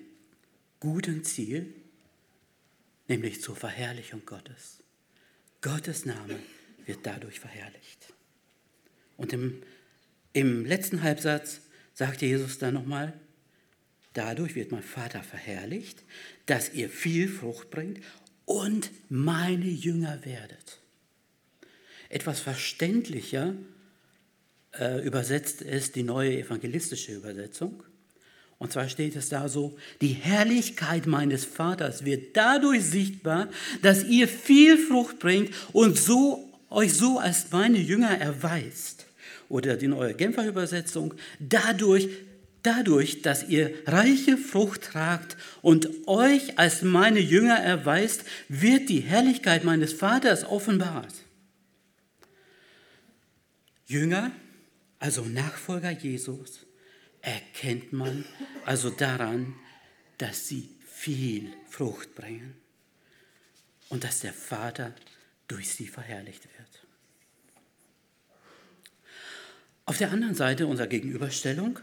guten 0.80 1.24
Ziel, 1.24 1.72
nämlich 3.08 3.40
zur 3.40 3.56
Verherrlichung 3.56 4.26
Gottes. 4.26 4.82
Gottes 5.62 6.04
Name 6.04 6.38
wird 6.84 6.98
dadurch 7.04 7.40
verherrlicht. 7.40 8.12
Und 9.16 9.32
im, 9.32 9.62
im 10.34 10.66
letzten 10.66 11.02
Halbsatz 11.02 11.62
sagt 11.94 12.20
Jesus 12.20 12.58
dann 12.58 12.74
nochmal, 12.74 13.14
dadurch 14.12 14.54
wird 14.56 14.72
mein 14.72 14.82
Vater 14.82 15.22
verherrlicht, 15.22 16.04
dass 16.44 16.74
ihr 16.74 16.90
viel 16.90 17.30
Frucht 17.30 17.70
bringt 17.70 18.04
und 18.44 18.90
meine 19.08 19.70
Jünger 19.70 20.22
werdet. 20.26 20.82
Etwas 22.10 22.40
verständlicher 22.40 23.54
äh, 24.78 25.04
übersetzt 25.04 25.62
ist 25.62 25.96
die 25.96 26.02
neue 26.02 26.38
evangelistische 26.38 27.12
Übersetzung. 27.12 27.82
Und 28.58 28.72
zwar 28.72 28.88
steht 28.88 29.16
es 29.16 29.28
da 29.28 29.48
so, 29.48 29.76
die 30.00 30.08
Herrlichkeit 30.08 31.06
meines 31.06 31.44
Vaters 31.44 32.04
wird 32.04 32.36
dadurch 32.36 32.84
sichtbar, 32.84 33.48
dass 33.82 34.04
ihr 34.04 34.28
viel 34.28 34.78
Frucht 34.78 35.18
bringt 35.18 35.54
und 35.72 35.98
so, 35.98 36.50
euch 36.70 36.94
so 36.94 37.18
als 37.18 37.50
meine 37.50 37.78
Jünger 37.78 38.18
erweist. 38.18 39.06
Oder 39.48 39.76
die 39.76 39.88
neue 39.88 40.14
Genfer 40.14 40.46
Übersetzung, 40.46 41.14
dadurch, 41.38 42.08
dadurch, 42.62 43.22
dass 43.22 43.46
ihr 43.48 43.74
reiche 43.86 44.38
Frucht 44.38 44.82
tragt 44.82 45.36
und 45.60 45.88
euch 46.06 46.58
als 46.58 46.82
meine 46.82 47.20
Jünger 47.20 47.56
erweist, 47.56 48.24
wird 48.48 48.88
die 48.88 49.00
Herrlichkeit 49.00 49.64
meines 49.64 49.92
Vaters 49.92 50.44
offenbart. 50.44 51.14
Jünger, 53.86 54.32
also 54.98 55.24
Nachfolger 55.24 55.90
Jesus, 55.90 56.66
erkennt 57.20 57.92
man 57.92 58.24
also 58.64 58.90
daran, 58.90 59.54
dass 60.18 60.48
sie 60.48 60.70
viel 60.86 61.52
Frucht 61.68 62.14
bringen 62.14 62.54
und 63.88 64.04
dass 64.04 64.20
der 64.20 64.32
Vater 64.32 64.94
durch 65.48 65.68
sie 65.70 65.86
verherrlicht 65.86 66.44
wird. 66.44 66.86
Auf 69.84 69.98
der 69.98 70.10
anderen 70.10 70.34
Seite 70.34 70.66
unserer 70.66 70.88
Gegenüberstellung 70.88 71.78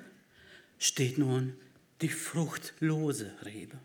steht 0.78 1.18
nun 1.18 1.56
die 2.02 2.10
fruchtlose 2.10 3.34
Rebe. 3.46 3.78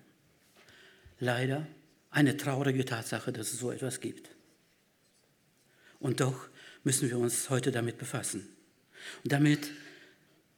Leider 1.21 1.67
eine 2.11 2.37
traurige 2.37 2.85
Tatsache, 2.85 3.33
dass 3.33 3.53
es 3.53 3.61
so 3.61 3.71
etwas 3.71 4.01
gibt. 4.01 4.31
Und 6.01 6.21
doch 6.21 6.49
müssen 6.83 7.09
wir 7.11 7.19
uns 7.19 7.51
heute 7.51 7.71
damit 7.71 7.99
befassen. 7.99 8.49
Und 9.25 9.33
damit 9.33 9.71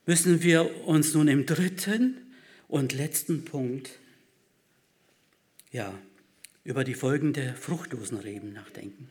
müssen 0.07 0.43
wir 0.43 0.87
uns 0.87 1.15
nun 1.15 1.29
im 1.29 1.47
dritten 1.47 2.17
und 2.69 2.93
letzten 2.93 3.45
Punkt 3.45 3.91
ja, 5.73 5.97
über 6.65 6.85
die 6.85 6.95
Folgen 6.95 7.33
der 7.33 7.55
fruchtlosen 7.55 8.19
Reben 8.19 8.53
nachdenken. 8.53 9.11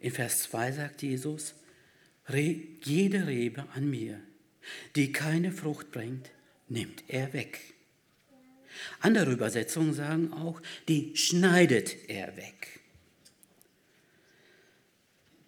In 0.00 0.10
Vers 0.10 0.42
2 0.44 0.72
sagt 0.72 1.02
Jesus, 1.02 1.54
jede 2.28 3.26
Rebe 3.26 3.66
an 3.74 3.90
mir, 3.90 4.20
die 4.96 5.12
keine 5.12 5.52
Frucht 5.52 5.90
bringt, 5.90 6.30
nimmt 6.68 7.04
er 7.08 7.32
weg. 7.32 7.60
Andere 9.00 9.32
Übersetzungen 9.32 9.94
sagen 9.94 10.32
auch, 10.32 10.60
die 10.88 11.16
schneidet 11.16 12.08
er 12.08 12.36
weg. 12.36 12.80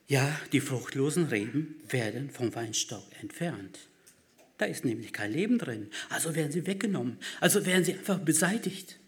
Ja, 0.09 0.41
die 0.53 0.61
fruchtlosen 0.61 1.27
Reben 1.27 1.81
werden 1.89 2.31
vom 2.31 2.55
Weinstock 2.55 3.05
entfernt. 3.21 3.79
Da 4.59 4.65
ist 4.65 4.85
nämlich 4.85 5.13
kein 5.13 5.33
Leben 5.33 5.59
drin. 5.59 5.89
Also 6.09 6.35
werden 6.35 6.53
sie 6.53 6.67
weggenommen. 6.67 7.19
Also 7.41 7.67
werden 7.67 7.85
sie 7.85 7.95
einfach 7.95 8.19
beseitigt. 8.19 8.99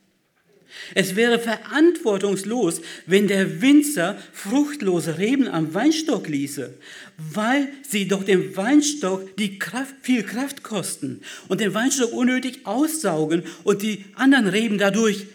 Es 0.95 1.17
wäre 1.17 1.39
verantwortungslos, 1.39 2.83
wenn 3.07 3.27
der 3.27 3.63
Winzer 3.63 4.19
fruchtlose 4.33 5.17
Reben 5.19 5.49
am 5.49 5.73
Weinstock 5.73 6.29
ließe, 6.29 6.75
weil 7.17 7.69
sie 7.89 8.07
doch 8.07 8.23
dem 8.23 8.55
Weinstock 8.55 9.35
die 9.39 9.59
Kraft, 9.59 9.95
viel 10.03 10.25
Kraft 10.25 10.63
kosten 10.63 11.23
und 11.47 11.63
den 11.63 11.73
Weinstock 11.73 12.13
unnötig 12.13 12.67
aussaugen 12.67 13.45
und 13.65 13.81
die 13.83 14.05
anderen 14.15 14.47
Reben 14.47 14.77
dadurch 14.77 15.27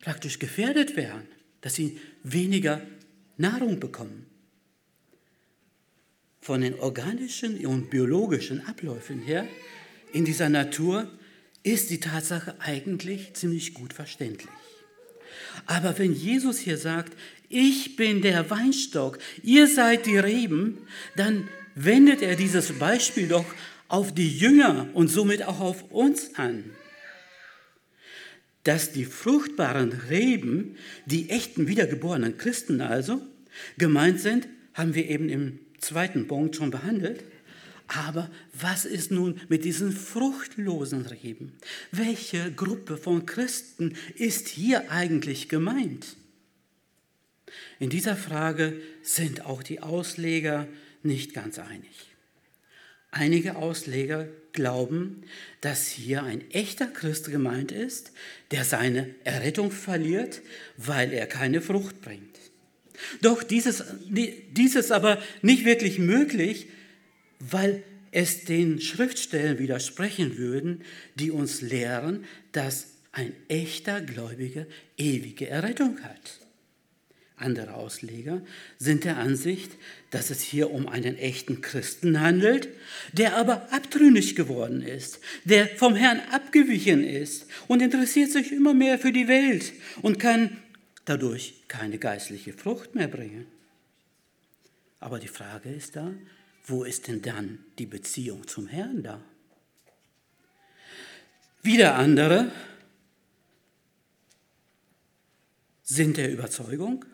praktisch 0.00 0.38
gefährdet 0.38 0.96
wären, 0.96 1.26
dass 1.60 1.74
sie 1.74 1.98
weniger 2.22 2.80
Nahrung 3.36 3.80
bekommen 3.80 4.24
von 6.40 6.60
den 6.60 6.78
organischen 6.78 7.64
und 7.66 7.90
biologischen 7.90 8.66
Abläufen 8.66 9.20
her 9.20 9.46
in 10.12 10.24
dieser 10.24 10.48
Natur 10.48 11.10
ist 11.62 11.90
die 11.90 12.00
Tatsache 12.00 12.56
eigentlich 12.60 13.34
ziemlich 13.34 13.74
gut 13.74 13.92
verständlich. 13.92 14.48
Aber 15.66 15.98
wenn 15.98 16.12
Jesus 16.12 16.58
hier 16.58 16.78
sagt, 16.78 17.12
ich 17.48 17.96
bin 17.96 18.22
der 18.22 18.48
Weinstock, 18.50 19.18
ihr 19.42 19.66
seid 19.66 20.06
die 20.06 20.18
Reben, 20.18 20.78
dann 21.16 21.48
wendet 21.74 22.22
er 22.22 22.36
dieses 22.36 22.72
Beispiel 22.78 23.28
doch 23.28 23.44
auf 23.88 24.14
die 24.14 24.36
Jünger 24.36 24.88
und 24.94 25.08
somit 25.08 25.42
auch 25.42 25.60
auf 25.60 25.90
uns 25.90 26.34
an. 26.36 26.64
Dass 28.64 28.92
die 28.92 29.04
fruchtbaren 29.04 29.92
Reben, 29.92 30.76
die 31.06 31.30
echten 31.30 31.68
wiedergeborenen 31.68 32.36
Christen 32.36 32.80
also, 32.80 33.22
gemeint 33.78 34.20
sind, 34.20 34.48
haben 34.74 34.94
wir 34.94 35.08
eben 35.08 35.28
im 35.28 35.58
zweiten 35.78 36.26
Punkt 36.26 36.56
schon 36.56 36.70
behandelt. 36.70 37.24
Aber 37.88 38.30
was 38.52 38.84
ist 38.84 39.10
nun 39.10 39.40
mit 39.48 39.64
diesen 39.64 39.92
fruchtlosen 39.92 41.06
Reben? 41.06 41.54
Welche 41.90 42.52
Gruppe 42.52 42.98
von 42.98 43.24
Christen 43.24 43.94
ist 44.14 44.48
hier 44.48 44.90
eigentlich 44.90 45.48
gemeint? 45.48 46.16
In 47.78 47.88
dieser 47.88 48.16
Frage 48.16 48.80
sind 49.02 49.46
auch 49.46 49.62
die 49.62 49.80
Ausleger 49.80 50.68
nicht 51.02 51.32
ganz 51.32 51.58
einig. 51.58 52.08
Einige 53.10 53.56
Ausleger 53.56 54.28
glauben, 54.52 55.22
dass 55.62 55.86
hier 55.86 56.24
ein 56.24 56.50
echter 56.50 56.86
Christ 56.86 57.30
gemeint 57.30 57.72
ist, 57.72 58.12
der 58.50 58.64
seine 58.64 59.14
Errettung 59.24 59.70
verliert, 59.70 60.42
weil 60.76 61.12
er 61.12 61.26
keine 61.26 61.62
Frucht 61.62 62.02
bringt. 62.02 62.27
Doch 63.22 63.42
dieses, 63.42 63.84
dieses 64.06 64.90
aber 64.90 65.22
nicht 65.42 65.64
wirklich 65.64 65.98
möglich, 65.98 66.66
weil 67.38 67.82
es 68.10 68.44
den 68.44 68.80
Schriftstellen 68.80 69.58
widersprechen 69.58 70.38
würden, 70.38 70.82
die 71.14 71.30
uns 71.30 71.60
lehren, 71.60 72.24
dass 72.52 72.88
ein 73.12 73.32
echter 73.48 74.00
Gläubiger 74.00 74.66
ewige 74.96 75.48
Errettung 75.48 75.98
hat. 76.02 76.40
Andere 77.40 77.74
Ausleger 77.74 78.42
sind 78.78 79.04
der 79.04 79.16
Ansicht, 79.16 79.70
dass 80.10 80.30
es 80.30 80.42
hier 80.42 80.72
um 80.72 80.88
einen 80.88 81.16
echten 81.16 81.60
Christen 81.60 82.20
handelt, 82.20 82.68
der 83.12 83.36
aber 83.36 83.72
abtrünnig 83.72 84.34
geworden 84.34 84.82
ist, 84.82 85.20
der 85.44 85.68
vom 85.68 85.94
Herrn 85.94 86.20
abgewichen 86.32 87.04
ist 87.04 87.46
und 87.68 87.80
interessiert 87.80 88.32
sich 88.32 88.50
immer 88.50 88.74
mehr 88.74 88.98
für 88.98 89.12
die 89.12 89.28
Welt 89.28 89.72
und 90.02 90.18
kann 90.18 90.56
dadurch 91.08 91.62
keine 91.68 91.98
geistliche 91.98 92.52
Frucht 92.52 92.94
mehr 92.94 93.08
bringen. 93.08 93.46
Aber 95.00 95.18
die 95.18 95.28
Frage 95.28 95.70
ist 95.70 95.96
da, 95.96 96.12
wo 96.64 96.84
ist 96.84 97.08
denn 97.08 97.22
dann 97.22 97.60
die 97.78 97.86
Beziehung 97.86 98.46
zum 98.46 98.66
Herrn 98.66 99.02
da? 99.02 99.22
Wieder 101.62 101.94
andere 101.96 102.52
sind 105.82 106.16
der 106.16 106.30
Überzeugung, 106.30 107.04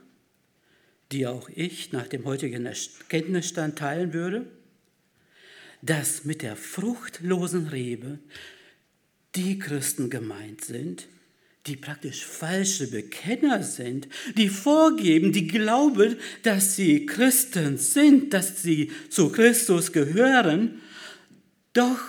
die 1.13 1.27
auch 1.27 1.49
ich 1.49 1.93
nach 1.93 2.09
dem 2.09 2.25
heutigen 2.25 2.69
Kenntnisstand 3.09 3.79
teilen 3.79 4.13
würde, 4.13 4.47
dass 5.83 6.25
mit 6.25 6.43
der 6.43 6.57
fruchtlosen 6.57 7.69
Rebe 7.69 8.19
die 9.35 9.59
Christen 9.59 10.11
gemeint 10.11 10.65
sind, 10.65 11.07
die 11.67 11.77
praktisch 11.77 12.25
falsche 12.25 12.89
Bekenner 12.89 13.63
sind, 13.63 14.09
die 14.37 14.49
vorgeben, 14.49 15.33
die 15.33 15.47
glauben, 15.47 16.17
dass 16.43 16.77
sie 16.77 17.07
Christen 17.07 17.79
sind, 17.79 18.35
dass 18.35 18.63
sie 18.63 18.93
zu 19.09 19.31
Christus 19.31 19.93
gehören, 19.93 20.83
doch 21.73 22.01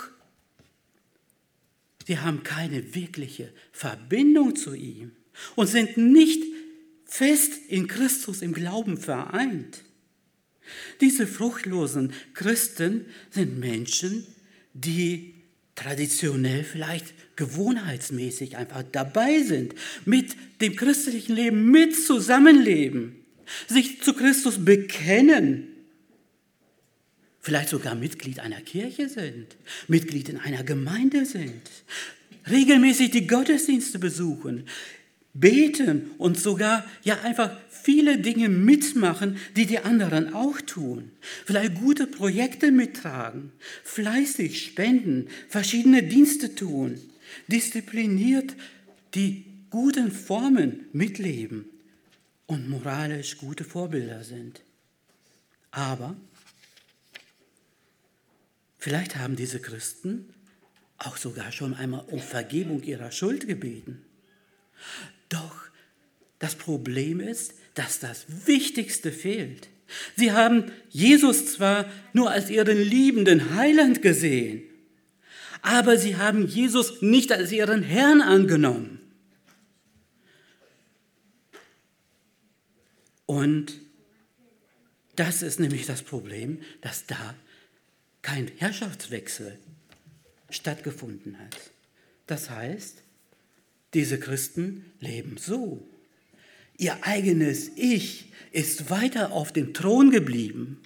sie 2.06 2.20
haben 2.20 2.44
keine 2.44 2.94
wirkliche 2.96 3.54
Verbindung 3.72 4.56
zu 4.56 4.74
ihm 4.74 5.12
und 5.56 5.68
sind 5.68 5.96
nicht 5.98 6.44
fest 7.06 7.54
in 7.70 7.88
Christus 7.88 8.42
im 8.42 8.54
Glauben 8.54 8.98
vereint. 8.98 9.84
Diese 11.00 11.28
fruchtlosen 11.28 12.12
Christen 12.34 13.06
sind 13.30 13.60
Menschen, 13.60 14.26
die 14.74 15.35
traditionell 15.76 16.64
vielleicht 16.64 17.14
gewohnheitsmäßig 17.36 18.58
einfach 18.58 18.84
dabei 18.92 19.42
sind, 19.44 19.76
mit 20.06 20.36
dem 20.62 20.76
christlichen 20.76 21.36
Leben 21.36 21.70
mit 21.70 21.96
zusammenleben, 21.96 23.16
sich 23.68 24.02
zu 24.02 24.14
Christus 24.14 24.64
bekennen, 24.64 25.68
vielleicht 27.42 27.70
sogar 27.70 27.94
Mitglied 27.94 28.40
einer 28.40 28.62
Kirche 28.62 29.10
sind, 29.10 29.58
Mitglied 29.88 30.30
in 30.30 30.40
einer 30.40 30.64
Gemeinde 30.64 31.26
sind, 31.26 31.62
regelmäßig 32.50 33.12
die 33.12 33.28
Gottesdienste 33.28 34.00
besuchen, 34.00 34.66
beten 35.36 36.12
und 36.18 36.40
sogar 36.40 36.86
ja 37.04 37.22
einfach 37.22 37.56
viele 37.70 38.18
Dinge 38.18 38.50
mitmachen, 38.50 39.38
die 39.56 39.68
die 39.68 39.80
anderen 39.80 40.34
auch 40.34 40.60
tun. 40.62 41.12
Vielleicht 41.46 41.76
gute 41.76 42.08
Projekte 42.08 42.72
mittragen, 42.72 43.52
fleißig 43.84 44.64
spenden, 44.64 45.28
verschiedene 45.50 46.02
Dienste 46.02 46.56
tun, 46.56 47.00
diszipliniert 47.48 48.56
die 49.14 49.46
guten 49.70 50.12
Formen 50.12 50.86
mitleben 50.94 51.66
und 52.48 52.70
moralisch 52.70 53.38
gute 53.38 53.66
Vorbilder 53.66 54.24
sind. 54.24 54.62
Aber 55.72 56.16
vielleicht 58.78 59.18
haben 59.18 59.36
diese 59.36 59.60
Christen 59.60 60.30
auch 60.98 61.18
sogar 61.18 61.52
schon 61.52 61.74
einmal 61.74 62.06
um 62.08 62.20
Vergebung 62.20 62.82
ihrer 62.84 63.12
Schuld 63.12 63.48
gebeten. 63.48 64.06
Doch 65.30 65.56
das 66.40 66.56
Problem 66.56 67.20
ist, 67.20 67.54
dass 67.74 68.00
das 68.00 68.26
Wichtigste 68.46 69.12
fehlt. 69.12 69.70
Sie 70.16 70.32
haben 70.32 70.72
Jesus 70.90 71.54
zwar 71.54 71.90
nur 72.14 72.32
als 72.32 72.50
ihren 72.50 72.78
liebenden 72.78 73.56
Heiland 73.56 74.02
gesehen, 74.02 74.64
aber 75.62 75.98
sie 75.98 76.18
haben 76.18 76.48
Jesus 76.48 77.02
nicht 77.02 77.32
als 77.32 77.52
ihren 77.52 77.84
Herrn 77.84 78.22
angenommen. 78.22 79.00
Und 83.26 83.74
das 85.16 85.42
ist 85.42 85.60
nämlich 85.60 85.86
das 85.86 86.04
Problem, 86.04 86.62
dass 86.82 87.06
da 87.06 87.36
kein 88.22 88.52
Herrschaftswechsel 88.58 89.58
stattgefunden 90.50 91.40
hat. 91.40 91.56
Das 92.28 92.50
heißt, 92.50 93.05
diese 93.96 94.20
Christen 94.20 94.86
leben 95.00 95.38
so. 95.38 95.88
Ihr 96.78 96.98
eigenes 97.02 97.72
Ich 97.76 98.32
ist 98.52 98.90
weiter 98.90 99.32
auf 99.32 99.52
dem 99.52 99.74
Thron 99.74 100.12
geblieben. 100.12 100.82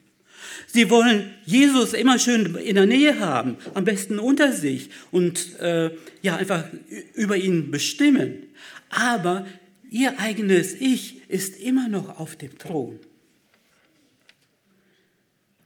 Sie 0.67 0.89
wollen 0.89 1.33
Jesus 1.45 1.93
immer 1.93 2.19
schön 2.19 2.55
in 2.55 2.75
der 2.75 2.85
Nähe 2.85 3.19
haben, 3.19 3.57
am 3.73 3.83
besten 3.83 4.19
unter 4.19 4.53
sich 4.53 4.89
und 5.11 5.59
äh, 5.59 5.91
ja 6.21 6.37
einfach 6.37 6.65
über 7.15 7.35
ihn 7.35 7.71
bestimmen. 7.71 8.43
Aber 8.89 9.47
ihr 9.89 10.19
eigenes 10.19 10.73
Ich 10.73 11.29
ist 11.29 11.59
immer 11.59 11.89
noch 11.89 12.19
auf 12.19 12.35
dem 12.35 12.57
Thron. 12.57 12.99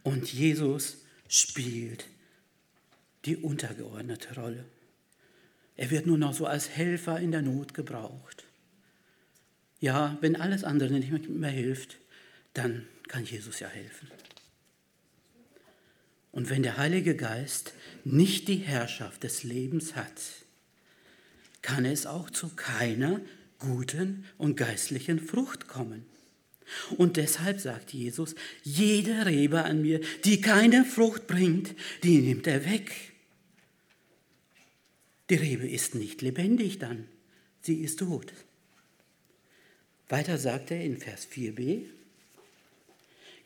Und 0.03 0.31
Jesus 0.33 0.97
spielt 1.27 2.05
die 3.25 3.37
untergeordnete 3.37 4.35
Rolle. 4.35 4.65
Er 5.75 5.89
wird 5.91 6.05
nur 6.05 6.17
noch 6.17 6.33
so 6.33 6.45
als 6.45 6.69
Helfer 6.69 7.19
in 7.19 7.31
der 7.31 7.41
Not 7.41 7.73
gebraucht. 7.73 8.45
Ja, 9.79 10.17
wenn 10.21 10.35
alles 10.35 10.63
andere 10.63 10.93
nicht 10.93 11.29
mehr 11.29 11.49
hilft, 11.49 11.97
dann 12.53 12.87
kann 13.07 13.25
Jesus 13.25 13.59
ja 13.59 13.67
helfen. 13.67 14.09
Und 16.31 16.49
wenn 16.49 16.63
der 16.63 16.77
Heilige 16.77 17.15
Geist 17.15 17.73
nicht 18.03 18.47
die 18.47 18.57
Herrschaft 18.57 19.23
des 19.23 19.43
Lebens 19.43 19.95
hat, 19.95 20.21
kann 21.61 21.85
es 21.85 22.05
auch 22.05 22.29
zu 22.29 22.49
keiner 22.49 23.21
guten 23.59 24.25
und 24.37 24.57
geistlichen 24.57 25.19
Frucht 25.19 25.67
kommen. 25.67 26.05
Und 26.97 27.17
deshalb 27.17 27.59
sagt 27.59 27.93
Jesus, 27.93 28.35
jede 28.63 29.25
Rebe 29.25 29.63
an 29.63 29.81
mir, 29.81 30.01
die 30.23 30.41
keine 30.41 30.85
Frucht 30.85 31.27
bringt, 31.27 31.75
die 32.03 32.19
nimmt 32.19 32.47
er 32.47 32.65
weg. 32.65 33.12
Die 35.29 35.35
Rebe 35.35 35.67
ist 35.67 35.95
nicht 35.95 36.21
lebendig 36.21 36.79
dann, 36.79 37.05
sie 37.61 37.81
ist 37.81 37.99
tot. 37.99 38.33
Weiter 40.09 40.37
sagt 40.37 40.71
er 40.71 40.83
in 40.83 40.97
Vers 40.97 41.27
4b, 41.33 41.85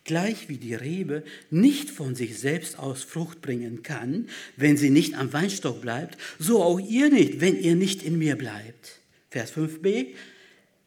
gleich 0.03 0.49
wie 0.49 0.57
die 0.57 0.73
Rebe 0.73 1.23
nicht 1.51 1.89
von 1.89 2.15
sich 2.15 2.39
selbst 2.39 2.79
aus 2.79 3.03
Frucht 3.03 3.41
bringen 3.41 3.83
kann, 3.83 4.27
wenn 4.55 4.77
sie 4.77 4.89
nicht 4.89 5.13
am 5.15 5.31
Weinstock 5.33 5.81
bleibt, 5.81 6.17
so 6.39 6.63
auch 6.63 6.79
ihr 6.79 7.09
nicht, 7.09 7.41
wenn 7.41 7.59
ihr 7.59 7.75
nicht 7.75 8.01
in 8.01 8.17
mir 8.17 8.37
bleibt. 8.37 8.99
Vers 9.29 9.53
5b, 9.55 10.07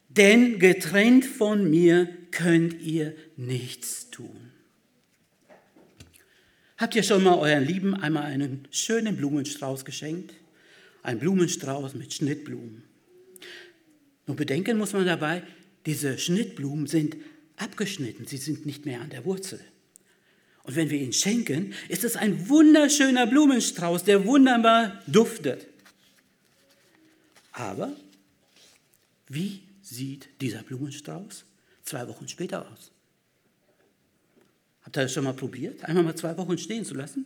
denn 0.09 0.59
getrennt 0.59 1.23
von 1.23 1.69
mir 1.69 2.09
könnt 2.31 2.81
ihr 2.81 3.15
nichts 3.37 4.09
tun. 4.09 4.51
Habt 6.77 6.95
ihr 6.95 7.03
schon 7.03 7.23
mal 7.23 7.37
euren 7.37 7.63
Lieben 7.63 7.95
einmal 7.95 8.23
einen 8.23 8.67
schönen 8.71 9.15
Blumenstrauß 9.15 9.85
geschenkt? 9.85 10.33
Ein 11.03 11.19
Blumenstrauß 11.19 11.95
mit 11.95 12.13
Schnittblumen. 12.13 12.83
Nur 14.27 14.35
bedenken 14.35 14.77
muss 14.77 14.93
man 14.93 15.05
dabei, 15.05 15.43
diese 15.85 16.17
Schnittblumen 16.17 16.87
sind 16.87 17.17
abgeschnitten, 17.57 18.27
sie 18.27 18.37
sind 18.37 18.65
nicht 18.65 18.85
mehr 18.85 19.01
an 19.01 19.09
der 19.09 19.25
Wurzel. 19.25 19.59
Und 20.63 20.75
wenn 20.75 20.89
wir 20.89 20.99
ihn 20.99 21.13
schenken, 21.13 21.73
ist 21.89 22.03
es 22.03 22.15
ein 22.15 22.47
wunderschöner 22.49 23.25
Blumenstrauß, 23.25 24.03
der 24.03 24.25
wunderbar 24.25 25.01
duftet. 25.07 25.67
Aber 27.51 27.95
wie 29.27 29.63
sieht 29.81 30.29
dieser 30.39 30.61
Blumenstrauß 30.63 31.45
zwei 31.83 32.07
Wochen 32.07 32.27
später 32.27 32.69
aus? 32.71 32.91
Habt 34.83 34.97
ihr 34.97 35.03
das 35.03 35.13
schon 35.13 35.23
mal 35.23 35.33
probiert, 35.33 35.83
einmal 35.83 36.03
mal 36.03 36.15
zwei 36.15 36.37
Wochen 36.37 36.57
stehen 36.57 36.85
zu 36.85 36.93
lassen? 36.93 37.25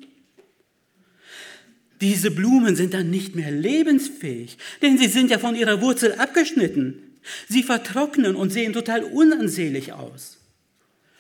Diese 2.02 2.32
Blumen 2.32 2.76
sind 2.76 2.94
dann 2.94 3.10
nicht 3.10 3.36
mehr 3.36 3.52
lebensfähig, 3.52 4.58
denn 4.82 4.98
sie 4.98 5.08
sind 5.08 5.32
ja 5.32 5.40
von 5.40 5.56
ihrer 5.56 5.82
Wurzel 5.82 6.14
abgeschnitten. 6.14 7.18
Sie 7.48 7.64
vertrocknen 7.64 8.36
und 8.36 8.52
sehen 8.52 8.74
total 8.74 9.04
unansehnlich 9.04 9.94
aus. 9.94 10.38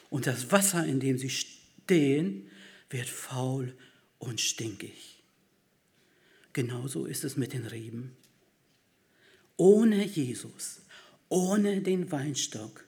Und 0.09 0.27
das 0.27 0.51
Wasser, 0.51 0.85
in 0.85 0.99
dem 0.99 1.17
sie 1.17 1.29
stehen, 1.29 2.49
wird 2.89 3.07
faul 3.07 3.73
und 4.19 4.41
stinkig. 4.41 5.23
Genauso 6.53 7.05
ist 7.05 7.23
es 7.23 7.37
mit 7.37 7.53
den 7.53 7.65
Reben. 7.65 8.15
Ohne 9.57 10.05
Jesus, 10.05 10.81
ohne 11.29 11.81
den 11.81 12.11
Weinstock 12.11 12.85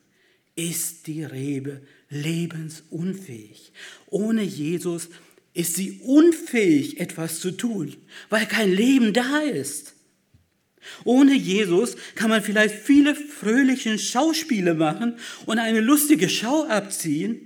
ist 0.56 1.08
die 1.08 1.24
Rebe 1.24 1.82
lebensunfähig. 2.10 3.72
Ohne 4.08 4.44
Jesus 4.44 5.10
ist 5.58 5.76
sie 5.76 6.00
unfähig, 6.04 7.00
etwas 7.00 7.40
zu 7.40 7.52
tun, 7.52 7.96
weil 8.30 8.46
kein 8.46 8.72
Leben 8.72 9.14
da 9.14 9.40
ist. 9.40 9.94
Ohne 11.04 11.34
Jesus 11.34 11.98
kann 12.16 12.30
man 12.30 12.42
vielleicht 12.42 12.76
viele 12.76 13.16
fröhliche 13.16 14.00
Schauspiele 14.00 14.74
machen 14.74 15.18
und 15.46 15.60
eine 15.60 15.82
lustige 15.82 16.30
Schau 16.30 16.66
abziehen, 16.66 17.42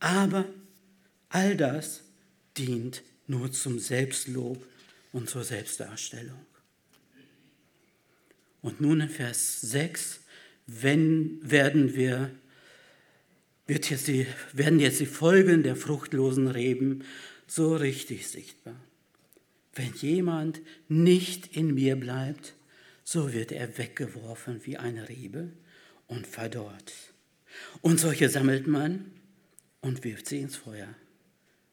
aber 0.00 0.46
all 1.28 1.56
das 1.56 2.02
dient 2.56 3.02
nur 3.26 3.52
zum 3.52 3.78
Selbstlob 3.78 4.64
und 5.12 5.28
zur 5.28 5.44
Selbstdarstellung. 5.44 6.40
Und 8.62 8.80
nun 8.80 9.00
in 9.00 9.10
Vers 9.10 9.60
6 9.60 10.20
wenn, 10.68 11.38
werden 11.42 11.96
wir 11.96 12.30
wird 13.66 13.90
jetzt 13.90 14.08
die, 14.08 14.26
werden 14.52 14.80
jetzt 14.80 15.00
die 15.00 15.06
Folgen 15.06 15.62
der 15.62 15.76
fruchtlosen 15.76 16.48
Reben 16.48 17.04
so 17.50 17.76
richtig 17.76 18.28
sichtbar. 18.28 18.80
Wenn 19.74 19.92
jemand 19.94 20.60
nicht 20.88 21.56
in 21.56 21.74
mir 21.74 21.96
bleibt, 21.96 22.54
so 23.04 23.32
wird 23.32 23.52
er 23.52 23.78
weggeworfen 23.78 24.64
wie 24.64 24.76
eine 24.76 25.08
Rebe 25.08 25.52
und 26.06 26.26
verdorrt. 26.26 26.92
Und 27.80 27.98
solche 27.98 28.28
sammelt 28.28 28.66
man 28.66 29.12
und 29.80 30.04
wirft 30.04 30.26
sie 30.26 30.40
ins 30.40 30.56
Feuer 30.56 30.94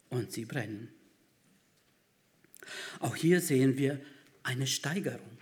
und 0.10 0.32
sie 0.32 0.46
brennen. 0.46 0.90
Auch 3.00 3.16
hier 3.16 3.42
sehen 3.42 3.78
wir 3.78 4.00
eine 4.44 4.68
Steigerung, 4.68 5.38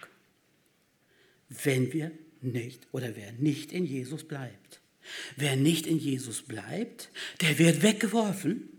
wenn 1.50 1.94
wir 1.94 2.12
nicht 2.42 2.88
oder 2.92 3.16
wer 3.16 3.32
nicht 3.34 3.72
in 3.72 3.86
Jesus 3.86 4.24
bleibt. 4.24 4.82
Wer 5.36 5.56
nicht 5.56 5.86
in 5.86 6.00
Jesus 6.00 6.42
bleibt, 6.42 7.10
der 7.42 7.60
wird 7.60 7.84
weggeworfen. 7.84 8.70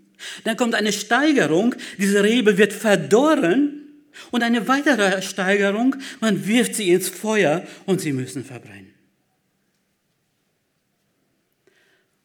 Dann 0.45 0.57
kommt 0.57 0.75
eine 0.75 0.93
Steigerung, 0.93 1.75
diese 1.99 2.23
Rebe 2.23 2.59
wird 2.59 2.73
verdorren 2.73 3.85
und 4.31 4.43
eine 4.43 4.69
weitere 4.69 5.23
Steigerung, 5.23 5.97
man 6.21 6.47
wirft 6.47 6.77
sie 6.77 6.91
ins 6.91 7.09
Feuer 7.09 7.67
und 7.87 8.01
sie 8.01 8.13
müssen 8.13 8.45
verbrennen. 8.45 8.95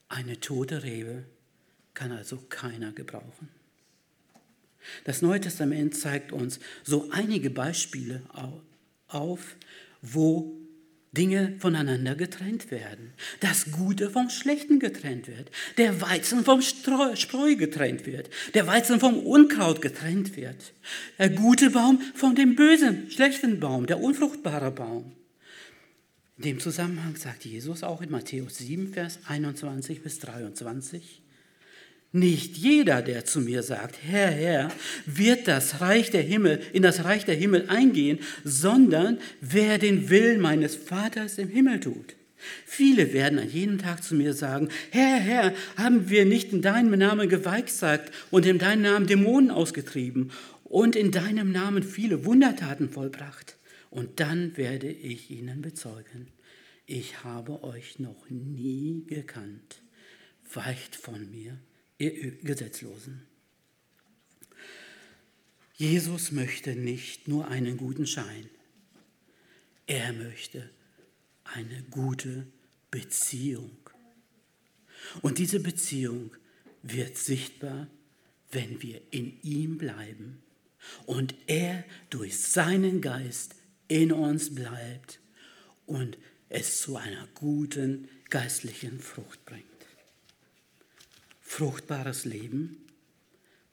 Eine 0.08 0.40
tote 0.40 0.84
Rebe 0.84 1.26
kann 1.94 2.12
also 2.12 2.38
keiner 2.50 2.92
gebrauchen. 2.92 3.50
Das 5.04 5.22
Neue 5.22 5.42
Testament 5.42 5.96
zeigt 5.96 6.32
uns 6.32 6.60
so 6.84 7.10
einige 7.12 7.50
Beispiele 7.50 8.22
auf, 9.08 9.56
wo 10.02 10.59
Dinge 11.12 11.56
voneinander 11.58 12.16
getrennt 12.16 12.70
werden, 12.70 13.14
das 13.40 13.72
Gute 13.72 14.12
vom 14.12 14.30
Schlechten 14.30 14.80
getrennt 14.80 15.28
wird, 15.28 15.50
der 15.78 16.02
Weizen 16.02 16.44
vom 16.44 16.62
Spreu 16.62 17.56
getrennt 17.56 18.06
wird, 18.06 18.30
der 18.54 18.68
Weizen 18.68 19.00
vom 19.00 19.18
Unkraut 19.18 19.82
getrennt 19.82 20.36
wird, 20.36 20.74
der 21.18 21.30
gute 21.32 21.72
Baum 21.72 22.00
von 22.14 22.36
dem 22.36 22.56
bösen, 22.56 23.10
schlechten 23.10 23.60
Baum, 23.60 23.88
der 23.88 24.00
unfruchtbare 24.00 24.72
Baum. 24.72 25.14
In 26.38 26.44
dem 26.44 26.60
Zusammenhang 26.60 27.16
sagt 27.16 27.44
Jesus 27.44 27.84
auch 27.84 28.02
in 28.02 28.12
Matthäus 28.12 28.60
7, 28.60 28.94
Vers 28.94 29.20
21 29.28 30.04
bis 30.04 30.20
23, 30.20 31.22
nicht 32.12 32.58
jeder, 32.58 33.02
der 33.02 33.26
zu 33.26 33.40
mir 33.40 33.62
sagt, 33.62 33.98
Herr, 34.02 34.32
Herr, 34.32 34.72
wird 35.06 35.48
das 35.48 35.80
Reich 35.80 36.10
der 36.10 36.24
Himmel, 36.24 36.60
in 36.74 36.82
das 36.82 37.04
Reich 37.04 37.26
der 37.26 37.36
Himmel 37.36 37.66
eingehen, 37.70 38.20
sondern 38.44 39.20
wer 39.42 39.78
den 39.78 40.10
Willen 40.10 40.42
meines 40.42 40.76
Vaters 40.76 41.38
im 41.38 41.50
Himmel 41.50 41.80
tut. 41.80 42.16
Viele 42.66 43.14
werden 43.14 43.38
an 43.38 43.50
jenem 43.50 43.78
Tag 43.80 44.04
zu 44.04 44.16
mir 44.16 44.34
sagen, 44.34 44.70
Herr, 44.92 45.18
Herr, 45.18 45.54
haben 45.76 46.10
wir 46.10 46.26
nicht 46.26 46.54
in 46.54 46.62
deinem 46.62 46.98
Namen 46.98 47.30
geweissagt 47.30 48.14
und 48.32 48.46
in 48.46 48.58
deinem 48.58 48.84
Namen 48.84 49.08
Dämonen 49.08 49.52
ausgetrieben 49.52 50.32
und 50.64 50.96
in 50.96 51.12
deinem 51.12 51.52
Namen 51.52 51.84
viele 51.84 52.26
Wundertaten 52.26 52.90
vollbracht? 52.90 53.58
Und 53.90 54.20
dann 54.20 54.56
werde 54.56 54.90
ich 54.90 55.32
ihnen 55.32 55.62
bezeugen, 55.62 56.28
ich 56.86 57.24
habe 57.24 57.64
euch 57.64 58.00
noch 58.00 58.30
nie 58.30 59.04
gekannt. 59.08 59.82
Weicht 60.54 60.96
von 60.96 61.30
mir, 61.30 61.60
Gesetzlosen. 62.00 63.28
Jesus 65.76 66.32
möchte 66.32 66.76
nicht 66.76 67.28
nur 67.28 67.48
einen 67.48 67.78
guten 67.78 68.08
Schein, 68.08 68.50
er 69.86 70.14
möchte 70.14 70.70
eine 71.44 71.84
gute 71.90 72.48
Beziehung. 72.92 73.78
Und 75.22 75.38
diese 75.38 75.60
Beziehung 75.60 76.32
wird 76.84 77.18
sichtbar, 77.18 77.88
wenn 78.52 78.82
wir 78.82 79.02
in 79.12 79.42
ihm 79.42 79.78
bleiben 79.78 80.42
und 81.06 81.36
er 81.48 81.84
durch 82.10 82.40
seinen 82.40 83.02
Geist 83.02 83.56
in 83.88 84.12
uns 84.12 84.56
bleibt 84.56 85.20
und 85.86 86.18
es 86.50 86.82
zu 86.82 86.98
einer 86.98 87.28
guten 87.36 88.08
geistlichen 88.30 89.00
Frucht 89.00 89.44
bringt. 89.46 89.69
Fruchtbares 91.50 92.26
Leben 92.26 92.78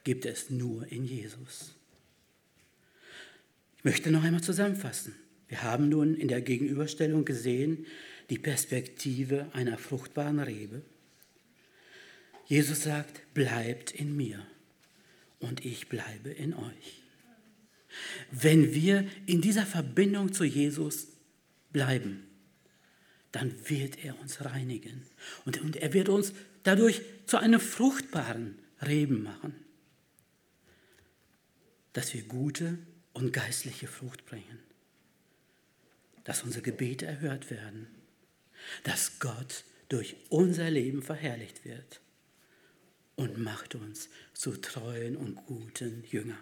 gibt 0.03 0.25
es 0.25 0.49
nur 0.49 0.91
in 0.91 1.05
Jesus. 1.05 1.75
Ich 3.77 3.85
möchte 3.85 4.11
noch 4.11 4.25
einmal 4.25 4.43
zusammenfassen. 4.43 5.15
Wir 5.47 5.63
haben 5.63 5.91
nun 5.91 6.15
in 6.15 6.27
der 6.27 6.41
Gegenüberstellung 6.41 7.27
gesehen 7.27 7.85
die 8.31 8.39
Perspektive 8.39 9.51
einer 9.53 9.77
fruchtbaren 9.77 10.41
Rebe. 10.41 10.81
Jesus 12.47 12.85
sagt, 12.85 13.21
bleibt 13.35 13.93
in 13.93 14.17
mir 14.17 14.45
und 15.39 15.63
ich 15.63 15.91
bleibe 15.91 16.31
in 16.31 16.55
euch. 16.55 17.03
Wenn 18.31 18.75
wir 18.75 19.07
in 19.27 19.43
dieser 19.43 19.67
Verbindung 19.67 20.33
zu 20.33 20.45
Jesus 20.45 21.09
bleiben, 21.73 22.27
dann 23.33 23.53
wird 23.69 24.03
er 24.03 24.19
uns 24.19 24.43
reinigen 24.47 25.03
und, 25.45 25.77
er 25.77 25.93
wird 25.93 26.09
uns 26.09 26.33
dadurch 26.67 27.03
zu 27.27 27.39
einem 27.39 27.61
fruchtbaren 27.61 28.59
Reben 28.85 29.23
machen, 29.23 29.55
dass 31.93 32.13
wir 32.13 32.23
gute 32.23 32.79
und 33.13 33.33
geistliche 33.33 33.87
Frucht 33.87 34.27
bringen, 34.27 34.59
dass 36.25 36.43
unsere 36.43 36.63
Gebete 36.63 37.07
erhört 37.07 37.51
werden, 37.51 37.87
dass 38.83 39.19
Gott 39.21 39.65
durch 39.89 40.17
unser 40.29 40.69
Leben 40.71 41.03
verherrlicht 41.03 41.65
wird 41.65 42.01
und 43.15 43.39
macht 43.39 43.75
uns 43.77 44.09
zu 44.35 44.61
treuen 44.61 45.17
und 45.17 45.37
guten 45.47 46.05
Jüngern. 46.11 46.37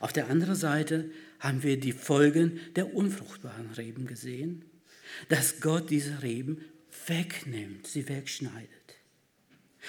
Auf 0.00 0.12
der 0.12 0.28
anderen 0.28 0.54
Seite 0.54 1.10
haben 1.38 1.62
wir 1.62 1.80
die 1.80 1.92
Folgen 1.92 2.60
der 2.76 2.94
unfruchtbaren 2.94 3.70
Reben 3.72 4.06
gesehen, 4.06 4.64
dass 5.28 5.60
Gott 5.60 5.90
diese 5.90 6.22
Reben 6.22 6.64
wegnimmt, 7.06 7.86
sie 7.86 8.08
wegschneidet. 8.08 8.68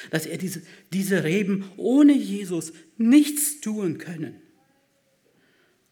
Dass 0.10 0.26
er 0.26 0.38
diese, 0.38 0.62
diese 0.94 1.24
Reben 1.24 1.70
ohne 1.78 2.14
Jesus 2.14 2.72
nichts 2.98 3.62
tun 3.62 3.98
können. 3.98 4.42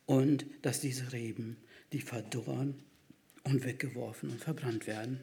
Und 0.05 0.45
dass 0.61 0.79
diese 0.79 1.11
Reben, 1.11 1.57
die 1.93 2.01
verdorren 2.01 2.81
und 3.43 3.65
weggeworfen 3.65 4.29
und 4.29 4.41
verbrannt 4.41 4.87
werden. 4.87 5.19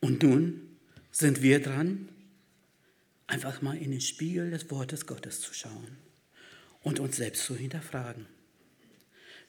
Und 0.00 0.22
nun 0.22 0.76
sind 1.10 1.42
wir 1.42 1.60
dran, 1.60 2.08
einfach 3.26 3.62
mal 3.62 3.76
in 3.76 3.90
den 3.90 4.00
Spiegel 4.00 4.50
des 4.50 4.70
Wortes 4.70 5.06
Gottes 5.06 5.40
zu 5.40 5.54
schauen 5.54 5.96
und 6.82 7.00
uns 7.00 7.16
selbst 7.16 7.44
zu 7.44 7.56
hinterfragen. 7.56 8.26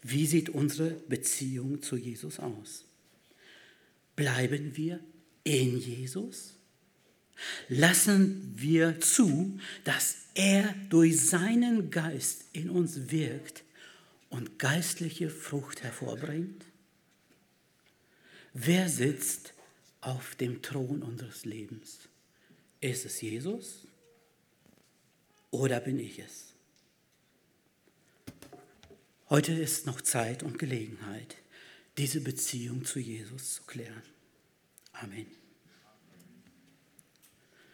Wie 0.02 0.26
sieht 0.26 0.50
unsere 0.50 0.92
Beziehung 0.92 1.82
zu 1.82 1.96
Jesus 1.96 2.40
aus? 2.40 2.86
Bleiben 4.22 4.78
wir 4.78 5.00
in 5.44 5.80
Jesus? 5.80 6.54
Lassen 7.70 8.54
wir 8.56 9.02
zu, 9.02 9.60
dass 9.84 10.16
er 10.36 10.76
durch 10.92 11.20
seinen 11.20 11.90
Geist 11.90 12.46
in 12.54 12.70
uns 12.70 13.10
wirkt 13.10 13.64
und 14.30 14.60
geistliche 14.60 15.32
Frucht 15.32 15.82
hervorbringt? 15.82 16.66
Wer 18.54 18.90
sitzt 18.90 19.56
auf 20.02 20.36
dem 20.36 20.62
Thron 20.62 21.02
unseres 21.02 21.44
Lebens? 21.44 22.02
Ist 22.80 23.08
es 23.08 23.22
Jesus 23.22 23.88
oder 25.50 25.80
bin 25.80 25.98
ich 25.98 26.20
es? 26.20 26.54
Heute 29.32 29.54
ist 29.54 29.88
noch 29.88 30.00
Zeit 30.02 30.44
und 30.44 30.60
Gelegenheit, 30.60 31.38
diese 31.98 32.22
Beziehung 32.22 32.86
zu 32.86 33.00
Jesus 33.00 33.56
zu 33.56 33.64
klären. 33.64 34.11
Amen. 35.04 35.41